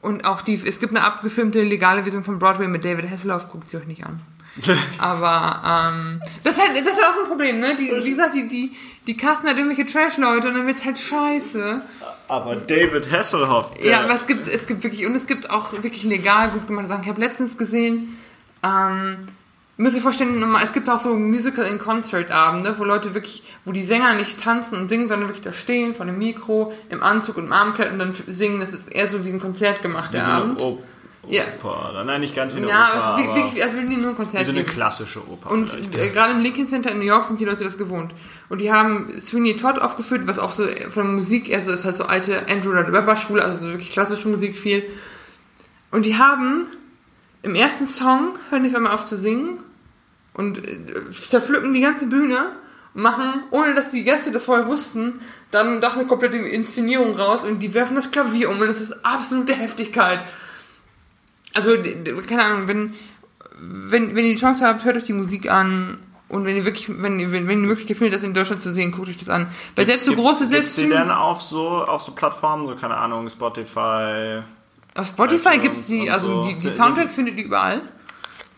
Und 0.00 0.24
auch 0.24 0.42
die, 0.42 0.54
es 0.54 0.78
gibt 0.78 0.94
eine 0.94 1.04
abgefilmte 1.04 1.62
legale 1.64 2.02
Version 2.02 2.22
von 2.22 2.38
Broadway 2.38 2.68
mit 2.68 2.84
David 2.84 3.10
Hasselhoff, 3.10 3.50
guckt 3.50 3.68
sie 3.68 3.76
euch 3.76 3.86
nicht 3.86 4.06
an. 4.06 4.20
Aber 4.98 5.90
ähm, 5.92 6.22
das, 6.44 6.56
ist 6.56 6.62
halt, 6.62 6.76
das 6.76 6.92
ist 6.92 7.02
halt 7.02 7.10
auch 7.10 7.14
so 7.14 7.22
ein 7.22 7.28
Problem, 7.28 7.58
ne? 7.58 7.76
Die, 7.76 7.90
wie 8.04 8.10
gesagt, 8.10 8.36
die, 8.36 8.46
die, 8.46 8.72
die 9.06 9.16
casten 9.16 9.48
halt 9.48 9.58
irgendwelche 9.58 9.90
Trash-Leute 9.90 10.48
und 10.48 10.54
dann 10.54 10.66
wird's 10.66 10.84
halt 10.84 10.98
scheiße. 10.98 11.80
Aber 12.28 12.54
David 12.54 13.10
Hasselhoff. 13.10 13.72
Ja, 13.82 14.02
aber 14.02 14.14
es 14.14 14.26
gibt, 14.28 14.46
es 14.46 14.66
gibt 14.68 14.84
wirklich, 14.84 15.06
und 15.06 15.16
es 15.16 15.26
gibt 15.26 15.50
auch 15.50 15.72
wirklich 15.72 16.04
legal 16.04 16.50
gut 16.50 16.68
gemachte 16.68 16.88
Sachen. 16.88 17.02
Ich 17.02 17.08
habe 17.08 17.20
letztens 17.20 17.58
gesehen, 17.58 18.16
ähm, 18.62 19.26
müsst 19.78 19.96
ihr 19.96 20.02
vorstellen, 20.02 20.44
es 20.62 20.72
gibt 20.72 20.90
auch 20.90 20.98
so 20.98 21.14
Musical 21.14 21.64
in 21.64 21.78
Concert 21.78 22.32
Abende, 22.32 22.76
wo 22.78 22.84
Leute 22.84 23.14
wirklich, 23.14 23.44
wo 23.64 23.72
die 23.72 23.84
Sänger 23.84 24.14
nicht 24.14 24.38
tanzen 24.40 24.76
und 24.76 24.88
singen, 24.88 25.08
sondern 25.08 25.28
wirklich 25.28 25.44
da 25.44 25.52
stehen, 25.52 25.94
vor 25.94 26.04
dem 26.04 26.18
Mikro, 26.18 26.72
im 26.90 27.02
Anzug 27.02 27.36
und 27.36 27.46
im 27.46 27.52
Armkleid 27.52 27.92
und 27.92 28.00
dann 28.00 28.14
singen. 28.26 28.60
Das 28.60 28.70
ist 28.70 28.92
eher 28.92 29.08
so 29.08 29.24
wie 29.24 29.30
ein 29.30 29.40
Konzert 29.40 29.80
gemacht, 29.80 30.12
der 30.12 30.26
Abend. 30.26 30.60
Oper, 30.60 30.82
ja. 31.28 31.44
Nein, 32.04 32.22
nicht 32.22 32.34
ganz 32.34 32.54
wie 32.54 32.58
eine 32.58 32.68
ja, 32.68 32.88
Oper. 32.88 32.98
Ja, 32.98 33.14
es 33.14 33.20
ist 33.20 33.34
wirklich, 33.34 33.64
als 33.64 33.74
würden 33.74 33.90
die 33.90 33.96
nur 33.96 34.10
ein 34.10 34.16
Konzert 34.16 34.46
so 34.46 34.50
eine 34.50 34.62
geben. 34.62 34.72
klassische 34.72 35.20
Oper. 35.20 35.52
Und 35.52 35.72
äh, 35.96 36.08
gerade 36.08 36.32
im 36.32 36.40
Lincoln 36.40 36.66
Center 36.66 36.90
in 36.90 36.98
New 36.98 37.04
York 37.04 37.26
sind 37.26 37.40
die 37.40 37.44
Leute 37.44 37.62
das 37.62 37.78
gewohnt. 37.78 38.12
Und 38.48 38.60
die 38.60 38.72
haben 38.72 39.08
Sweeney 39.20 39.54
Todd 39.54 39.78
aufgeführt, 39.78 40.22
was 40.26 40.40
auch 40.40 40.50
so 40.50 40.66
von 40.90 41.04
der 41.04 41.14
Musik, 41.14 41.54
also 41.54 41.70
ist 41.70 41.84
halt 41.84 41.94
so 41.94 42.02
alte 42.02 42.46
Andrew 42.50 42.72
Lloyd 42.72 42.90
Webber 42.90 43.16
Schule, 43.16 43.44
also 43.44 43.66
so 43.66 43.72
wirklich 43.72 43.92
klassische 43.92 44.26
Musik 44.26 44.58
viel. 44.58 44.82
Und 45.92 46.04
die 46.04 46.16
haben 46.16 46.66
im 47.42 47.54
ersten 47.54 47.86
Song, 47.86 48.34
hören 48.50 48.64
die 48.64 48.74
einmal 48.74 48.92
auf 48.92 49.04
zu 49.04 49.16
singen 49.16 49.60
und 50.34 50.58
äh, 50.58 51.10
zerpflücken 51.10 51.74
die 51.74 51.80
ganze 51.80 52.06
Bühne 52.06 52.46
und 52.94 53.02
machen, 53.02 53.42
ohne 53.50 53.74
dass 53.74 53.90
die 53.90 54.04
Gäste 54.04 54.32
das 54.32 54.44
vorher 54.44 54.66
wussten, 54.66 55.20
dann 55.50 55.80
doch 55.80 55.96
eine 55.96 56.06
komplette 56.06 56.36
Inszenierung 56.36 57.16
raus 57.16 57.44
und 57.44 57.60
die 57.60 57.74
werfen 57.74 57.94
das 57.94 58.10
Klavier 58.10 58.50
um 58.50 58.60
und 58.60 58.68
das 58.68 58.80
ist 58.80 59.04
absolute 59.04 59.54
Heftigkeit. 59.54 60.20
Also, 61.54 61.72
keine 62.28 62.44
Ahnung, 62.44 62.68
wenn, 62.68 62.94
wenn, 63.60 64.14
wenn 64.14 64.24
ihr 64.24 64.34
die 64.34 64.40
Chance 64.40 64.64
habt, 64.64 64.84
hört 64.84 64.96
euch 64.96 65.04
die 65.04 65.12
Musik 65.12 65.50
an 65.50 65.98
und 66.28 66.44
wenn 66.44 66.56
ihr 66.56 66.64
wirklich, 66.64 66.88
wenn 67.02 67.18
ihr, 67.18 67.32
wenn, 67.32 67.48
wenn 67.48 67.58
ihr 67.58 67.62
die 67.62 67.68
Möglichkeit 67.68 67.96
findet, 67.96 68.14
das 68.16 68.22
in 68.22 68.34
Deutschland 68.34 68.62
zu 68.62 68.72
sehen, 68.72 68.92
guckt 68.92 69.08
euch 69.08 69.16
das 69.16 69.28
an. 69.28 69.48
Weil 69.74 69.86
selbst 69.86 70.04
so 70.04 70.14
große, 70.14 70.48
selbst. 70.48 70.76
Gibt's 70.76 70.76
die 70.76 70.88
denn 70.88 71.10
auf 71.10 71.40
so, 71.40 71.66
auf 71.66 72.02
so 72.02 72.12
Plattformen, 72.12 72.68
so 72.68 72.76
keine 72.76 72.96
Ahnung, 72.96 73.28
Spotify? 73.30 74.42
Auf 74.94 75.08
Spotify 75.08 75.58
gibt 75.58 75.78
es 75.78 75.86
die, 75.86 76.10
also 76.10 76.42
so. 76.42 76.48
die, 76.48 76.54
die 76.54 76.76
Soundtracks 76.76 77.14
findet 77.14 77.38
ihr 77.38 77.46
überall 77.46 77.80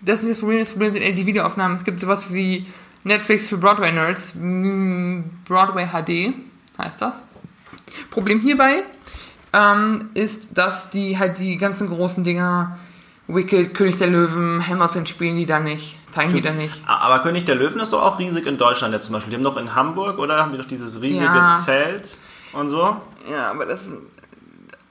das 0.02 0.22
ist 0.22 0.30
das 0.30 0.38
Problem. 0.38 0.60
Das 0.60 0.70
Problem 0.70 0.92
sind 0.92 1.02
eher 1.02 1.12
die 1.12 1.26
Videoaufnahmen. 1.26 1.76
Es 1.76 1.84
gibt 1.84 2.00
sowas 2.00 2.32
wie 2.32 2.66
Netflix 3.04 3.48
für 3.48 3.58
Broadway-Nerds. 3.58 4.34
Broadway 5.46 5.86
HD 5.86 6.34
heißt 6.78 7.00
das. 7.00 7.22
Problem 8.10 8.40
hierbei 8.40 8.82
ähm, 9.52 10.10
ist, 10.14 10.56
dass 10.56 10.90
die 10.90 11.18
halt 11.18 11.38
die 11.38 11.56
ganzen 11.56 11.88
großen 11.88 12.24
Dinger, 12.24 12.78
Wicked, 13.26 13.74
König 13.74 13.98
der 13.98 14.08
Löwen, 14.08 14.66
Hamilton 14.66 15.06
spielen 15.06 15.36
die 15.36 15.46
da 15.46 15.60
nicht. 15.60 15.96
Zeigen 16.10 16.34
die 16.34 16.42
da 16.42 16.52
nicht. 16.52 16.82
Aber 16.86 17.20
König 17.20 17.44
der 17.44 17.54
Löwen 17.54 17.80
ist 17.80 17.92
doch 17.92 18.02
auch 18.02 18.18
riesig 18.18 18.46
in 18.46 18.58
Deutschland 18.58 18.92
ja 18.92 19.00
zum 19.00 19.12
Beispiel. 19.12 19.30
Die 19.30 19.36
haben 19.36 19.44
doch 19.44 19.56
in 19.56 19.74
Hamburg, 19.74 20.18
oder? 20.18 20.38
Haben 20.38 20.52
die 20.52 20.58
doch 20.58 20.64
dieses 20.64 21.00
riesige 21.00 21.26
ja. 21.26 21.52
Zelt 21.52 22.16
und 22.52 22.68
so? 22.68 22.96
Ja, 23.30 23.50
aber 23.50 23.66
das 23.66 23.92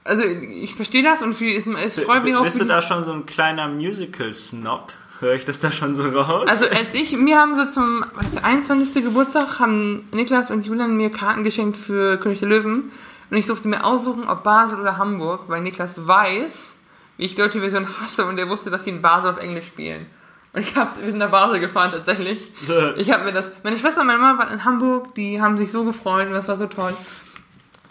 also 0.04 0.22
ich 0.22 0.74
verstehe 0.74 1.02
das 1.02 1.22
und 1.22 1.40
es, 1.40 1.66
es 1.66 2.04
freut 2.04 2.24
mich 2.24 2.34
auch. 2.34 2.42
Bist 2.42 2.60
du 2.60 2.64
da 2.64 2.80
schon 2.80 3.04
so 3.04 3.12
ein 3.12 3.26
kleiner 3.26 3.68
Musical-Snob? 3.68 4.92
Höre 5.20 5.34
ich 5.34 5.44
das 5.44 5.58
da 5.60 5.70
schon 5.70 5.94
so 5.94 6.08
raus? 6.08 6.48
Also 6.48 6.64
als 6.64 6.94
ich, 6.94 7.14
mir 7.14 7.38
haben 7.38 7.54
so 7.54 7.66
zum 7.66 8.04
was, 8.14 8.42
21. 8.42 9.04
Geburtstag 9.04 9.58
haben 9.58 10.08
Niklas 10.12 10.50
und 10.50 10.64
Julian 10.64 10.96
mir 10.96 11.10
Karten 11.10 11.44
geschenkt 11.44 11.76
für 11.76 12.16
König 12.16 12.38
der 12.38 12.48
Löwen 12.48 12.90
und 13.30 13.36
ich 13.36 13.44
durfte 13.44 13.68
mir 13.68 13.84
aussuchen, 13.84 14.26
ob 14.26 14.42
Basel 14.42 14.80
oder 14.80 14.96
Hamburg, 14.96 15.44
weil 15.48 15.60
Niklas 15.60 15.92
weiß, 15.96 16.70
wie 17.18 17.26
ich 17.26 17.34
deutsche 17.34 17.60
Version 17.60 17.86
hasse 17.86 18.24
und 18.24 18.38
er 18.38 18.48
wusste, 18.48 18.70
dass 18.70 18.84
sie 18.84 18.90
in 18.90 19.02
Basel 19.02 19.30
auf 19.30 19.36
Englisch 19.36 19.66
spielen. 19.66 20.06
Und 20.54 20.62
ich 20.62 20.74
hab, 20.74 20.96
wir 20.98 21.06
sind 21.06 21.18
nach 21.18 21.30
Basel 21.30 21.60
gefahren 21.60 21.92
tatsächlich. 21.92 22.50
Ich 22.96 23.12
habe 23.12 23.24
mir 23.24 23.32
das, 23.32 23.52
meine 23.62 23.76
Schwester 23.76 24.00
und 24.00 24.06
meine 24.06 24.18
Mama 24.18 24.38
waren 24.42 24.54
in 24.54 24.64
Hamburg, 24.64 25.14
die 25.14 25.40
haben 25.40 25.58
sich 25.58 25.70
so 25.70 25.84
gefreut 25.84 26.28
und 26.28 26.32
das 26.32 26.48
war 26.48 26.56
so 26.56 26.66
toll. 26.66 26.94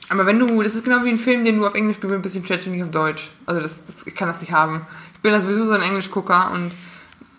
Aber 0.09 0.25
wenn 0.25 0.39
du, 0.39 0.61
das 0.63 0.75
ist 0.75 0.83
genau 0.83 1.03
wie 1.03 1.09
ein 1.09 1.19
Film, 1.19 1.45
den 1.45 1.57
du 1.57 1.67
auf 1.67 1.75
Englisch 1.75 1.99
gewöhnt 1.99 2.23
bist, 2.23 2.35
den 2.35 2.43
stellst 2.43 2.67
du 2.67 2.71
nicht 2.71 2.83
auf 2.83 2.91
Deutsch. 2.91 3.29
Also 3.45 3.61
das, 3.61 3.83
das 3.85 4.07
ich 4.07 4.15
kann 4.15 4.27
das 4.27 4.41
nicht 4.41 4.51
haben. 4.51 4.81
Ich 5.13 5.19
bin 5.19 5.31
da 5.31 5.39
sowieso 5.39 5.65
so 5.65 5.71
ein 5.71 5.81
Englischgucker 5.81 6.51
und 6.53 6.71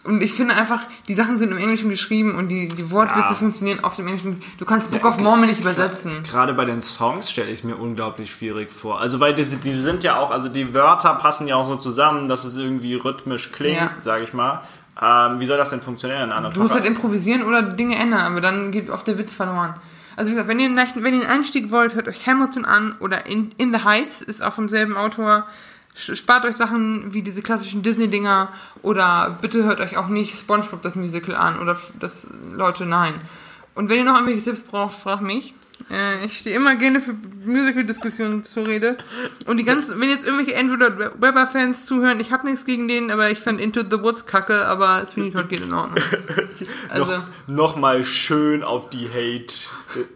und 0.03 0.23
ich 0.23 0.33
finde 0.33 0.55
einfach, 0.55 0.81
die 1.09 1.15
Sachen 1.15 1.39
sind 1.39 1.51
im 1.51 1.59
Englischen 1.59 1.91
geschrieben 1.91 2.35
und 2.35 2.49
die, 2.49 2.69
die 2.69 2.91
Wortwitze 2.91 3.21
ja. 3.21 3.35
funktionieren 3.35 3.85
auf 3.85 3.97
dem 3.97 4.07
Englischen. 4.07 4.43
Du 4.59 4.65
kannst 4.65 4.91
Book 4.91 5.03
ja, 5.03 5.11
of 5.11 5.21
Mormon 5.21 5.47
nicht 5.47 5.61
übersetzen. 5.61 6.23
Gerade 6.23 6.55
bei 6.55 6.65
den 6.65 6.81
Songs 6.81 7.31
stelle 7.31 7.49
ich 7.49 7.59
es 7.59 7.65
mir 7.65 7.77
unglaublich 7.77 8.31
schwierig 8.31 8.73
vor. 8.73 8.99
Also, 8.99 9.21
weil 9.21 9.35
die, 9.35 9.45
die 9.45 9.81
sind 9.81 10.03
ja 10.03 10.19
auch, 10.19 10.31
also 10.31 10.49
die 10.49 10.73
Wörter 10.73 11.15
passen 11.17 11.49
ja 11.49 11.57
auch 11.57 11.67
so 11.67 11.77
zusammen, 11.77 12.29
dass 12.29 12.45
es 12.45 12.57
irgendwie 12.57 12.95
rhythmisch 12.95 13.53
klingt, 13.53 13.77
ja. 13.77 13.91
sage 14.01 14.25
ich 14.25 14.33
mal. 14.33 14.63
Ähm, 15.03 15.39
wie 15.39 15.47
soll 15.47 15.59
das 15.59 15.71
denn 15.71 15.83
funktionieren 15.83 16.25
in 16.25 16.33
anderen 16.33 16.55
Du 16.55 16.61
musst 16.61 16.75
halt 16.75 16.87
improvisieren 16.87 17.43
oder 17.43 17.63
Dinge 17.63 17.97
ändern, 17.97 18.21
aber 18.21 18.41
dann 18.41 18.73
geht 18.73 18.89
oft 18.89 19.07
der 19.07 19.19
Witz 19.19 19.33
verloren. 19.33 19.75
Also 20.21 20.33
wie 20.33 20.35
gesagt, 20.35 20.51
wenn 20.51 20.61
ihr, 20.61 20.67
einen, 20.67 20.77
wenn 20.77 21.15
ihr 21.15 21.23
einen 21.23 21.31
Einstieg 21.31 21.71
wollt, 21.71 21.95
hört 21.95 22.07
euch 22.07 22.27
Hamilton 22.27 22.67
an 22.67 22.95
oder 23.01 23.25
In, 23.25 23.53
In 23.57 23.73
the 23.73 23.85
Heights, 23.85 24.21
ist 24.21 24.43
auch 24.43 24.53
vom 24.53 24.69
selben 24.69 24.95
Autor. 24.95 25.47
Spart 25.95 26.45
euch 26.45 26.57
Sachen 26.57 27.15
wie 27.15 27.23
diese 27.23 27.41
klassischen 27.41 27.83
Disney-Dinger 27.83 28.49
oder 28.83 29.39
bitte 29.41 29.65
hört 29.65 29.81
euch 29.81 29.97
auch 29.97 30.09
nicht 30.09 30.37
SpongeBob 30.37 30.83
das 30.83 30.95
Musical 30.95 31.35
an 31.37 31.59
oder 31.59 31.75
das 32.01 32.27
Leute, 32.53 32.85
nein. 32.85 33.15
Und 33.75 33.89
wenn 33.89 33.97
ihr 33.97 34.05
noch 34.05 34.17
irgendwelche 34.17 34.45
Tipps 34.45 34.61
braucht, 34.61 34.95
fragt 34.95 35.23
mich. 35.23 35.55
Äh, 35.90 36.25
ich 36.27 36.38
stehe 36.38 36.57
immer 36.57 36.77
gerne 36.77 37.01
für 37.01 37.14
Musical-Diskussionen 37.45 38.45
zur 38.45 38.66
Rede. 38.66 38.99
Und 39.47 39.57
die 39.57 39.64
ganzen, 39.64 40.01
wenn 40.01 40.11
jetzt 40.11 40.27
irgendwelche 40.27 40.59
Andrew 40.59 40.79
Webber-Fans 40.79 41.87
zuhören, 41.87 42.21
ich 42.21 42.33
habe 42.33 42.49
nichts 42.49 42.64
gegen 42.64 42.88
den, 42.88 43.11
aber 43.11 43.31
ich 43.31 43.38
fand 43.38 43.61
Into 43.61 43.83
the 43.83 44.03
Woods 44.03 44.27
kacke, 44.27 44.66
aber 44.66 45.07
Sweeney 45.07 45.33
Todd 45.33 45.49
geht 45.49 45.61
in 45.61 45.73
Ordnung. 45.73 46.03
Also, 46.88 47.07
noch, 47.07 47.23
noch 47.47 47.77
mal 47.77 48.05
schön 48.05 48.62
auf 48.62 48.90
die 48.90 49.09
Hate, 49.09 49.55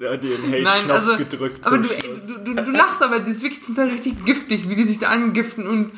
äh, 0.01 0.19
den 0.19 0.53
Hate-Knopf 0.53 0.91
also, 0.91 1.17
gedrückt. 1.17 1.67
Aber 1.67 1.79
du, 1.79 1.85
du, 1.85 2.55
du, 2.55 2.65
du 2.65 2.71
lachst, 2.73 3.03
aber 3.03 3.21
das 3.21 3.37
ist 3.37 3.43
wirklich 3.43 3.63
zum 3.63 3.77
Teil 3.77 3.89
richtig 3.89 4.25
giftig, 4.25 4.69
wie 4.69 4.75
die 4.75 4.85
sich 4.85 4.99
da 4.99 5.09
angiften 5.09 5.67
und 5.67 5.93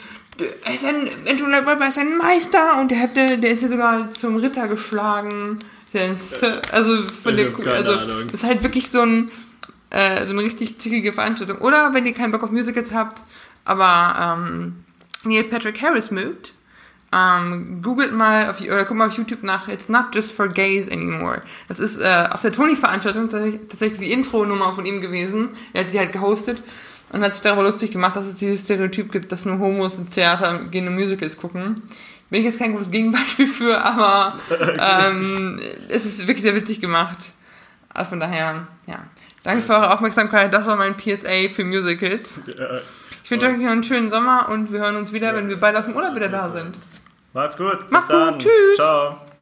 er 0.64 0.74
ist 0.74 0.85
ein, 0.85 1.09
Andrew 1.29 1.46
Webber 1.46 1.88
ist 1.88 1.98
ein 1.98 2.16
Meister 2.16 2.79
und 2.81 2.90
der 2.90 3.00
hatte, 3.00 3.38
der 3.38 3.50
ist 3.50 3.62
ja 3.62 3.68
sogar 3.68 4.11
zum 4.11 4.37
Ritter 4.37 4.68
geschlagen. 4.68 5.59
Also 6.72 7.02
von 7.22 7.37
der, 7.37 7.46
also 7.72 7.94
das 8.26 8.35
ist 8.35 8.44
halt 8.44 8.62
wirklich 8.62 8.90
so 8.90 9.00
ein 9.00 9.31
äh, 9.90 10.27
so 10.27 10.33
eine 10.33 10.42
richtig 10.42 10.79
zickige 10.79 11.12
Veranstaltung. 11.12 11.59
Oder 11.59 11.94
wenn 11.94 12.07
ihr 12.07 12.12
keinen 12.12 12.33
Bock 12.33 12.42
auf 12.42 12.51
Musicals 12.51 12.92
habt, 12.92 13.22
aber 13.64 14.38
ähm, 14.38 14.85
Neil 15.25 15.44
Patrick 15.44 15.81
Harris 15.83 16.11
mögt, 16.11 16.55
ähm, 17.12 17.83
googelt 17.83 18.12
mal 18.12 18.51
auf, 18.51 18.61
oder 18.61 18.85
guckt 18.85 18.99
mal 18.99 19.09
auf 19.09 19.16
YouTube 19.16 19.42
nach 19.42 19.68
It's 19.68 19.88
Not 19.88 20.14
Just 20.14 20.33
for 20.33 20.49
Gays 20.49 20.90
Anymore. 20.90 21.42
Das 21.68 21.79
ist 21.79 21.99
äh, 21.99 22.29
auf 22.31 22.42
der 22.42 22.53
Tony-Veranstaltung 22.53 23.29
tatsächlich, 23.29 23.61
tatsächlich 23.68 24.01
die 24.01 24.12
Intro-Nummer 24.12 24.72
von 24.72 24.85
ihm 24.87 25.01
gewesen. 25.01 25.51
Er 25.72 25.85
hat 25.85 25.90
sie 25.90 25.99
halt 25.99 26.12
gehostet 26.12 26.62
und 27.12 27.22
hat 27.22 27.33
sich 27.33 27.42
darüber 27.42 27.62
lustig 27.62 27.92
gemacht, 27.92 28.16
dass 28.16 28.27
es 28.27 28.37
dieses 28.37 28.64
Stereotyp 28.64 29.12
gibt, 29.12 29.31
dass 29.31 29.44
nur 29.44 29.59
Homos 29.59 29.96
ins 29.96 30.11
Theater 30.11 30.64
gehen 30.64 30.88
und 30.88 30.94
Musicals 30.94 31.37
gucken. 31.37 31.77
Bin 32.29 32.40
ich 32.40 32.46
jetzt 32.46 32.59
kein 32.59 32.72
gutes 32.72 32.90
Gegenbeispiel 32.90 33.46
für, 33.46 33.83
aber 33.85 34.38
ähm, 34.61 35.61
es 35.88 36.05
ist 36.05 36.27
wirklich 36.27 36.42
sehr 36.42 36.57
witzig 36.57 36.81
gemacht. 36.81 37.33
Also 37.94 38.11
von 38.11 38.20
daher, 38.20 38.66
ja. 38.87 38.99
Danke 39.44 39.62
für 39.62 39.75
eure 39.75 39.92
Aufmerksamkeit. 39.92 40.53
Das 40.53 40.66
war 40.66 40.77
mein 40.77 40.96
PSA 40.96 41.49
für 41.55 41.64
Musicals. 41.64 42.40
Ja. 42.46 42.81
Ich 43.25 43.31
wünsche 43.31 43.46
euch 43.46 43.57
noch 43.59 43.70
einen 43.70 43.83
schönen 43.83 44.09
Sommer 44.09 44.49
und 44.51 44.72
wir 44.72 44.81
hören 44.81 44.96
uns 44.96 45.12
wieder, 45.12 45.35
wenn 45.35 45.49
wir 45.49 45.59
beide 45.59 45.79
aus 45.79 45.87
dem 45.87 45.96
Urlaub 45.96 46.14
wieder 46.14 46.29
da 46.29 46.51
sind. 46.51 46.77
Macht's 47.33 47.57
gut. 47.57 47.90
Macht's 47.90 48.09
gut. 48.09 48.38
Tschüss. 48.38 48.77
Ciao. 48.77 49.20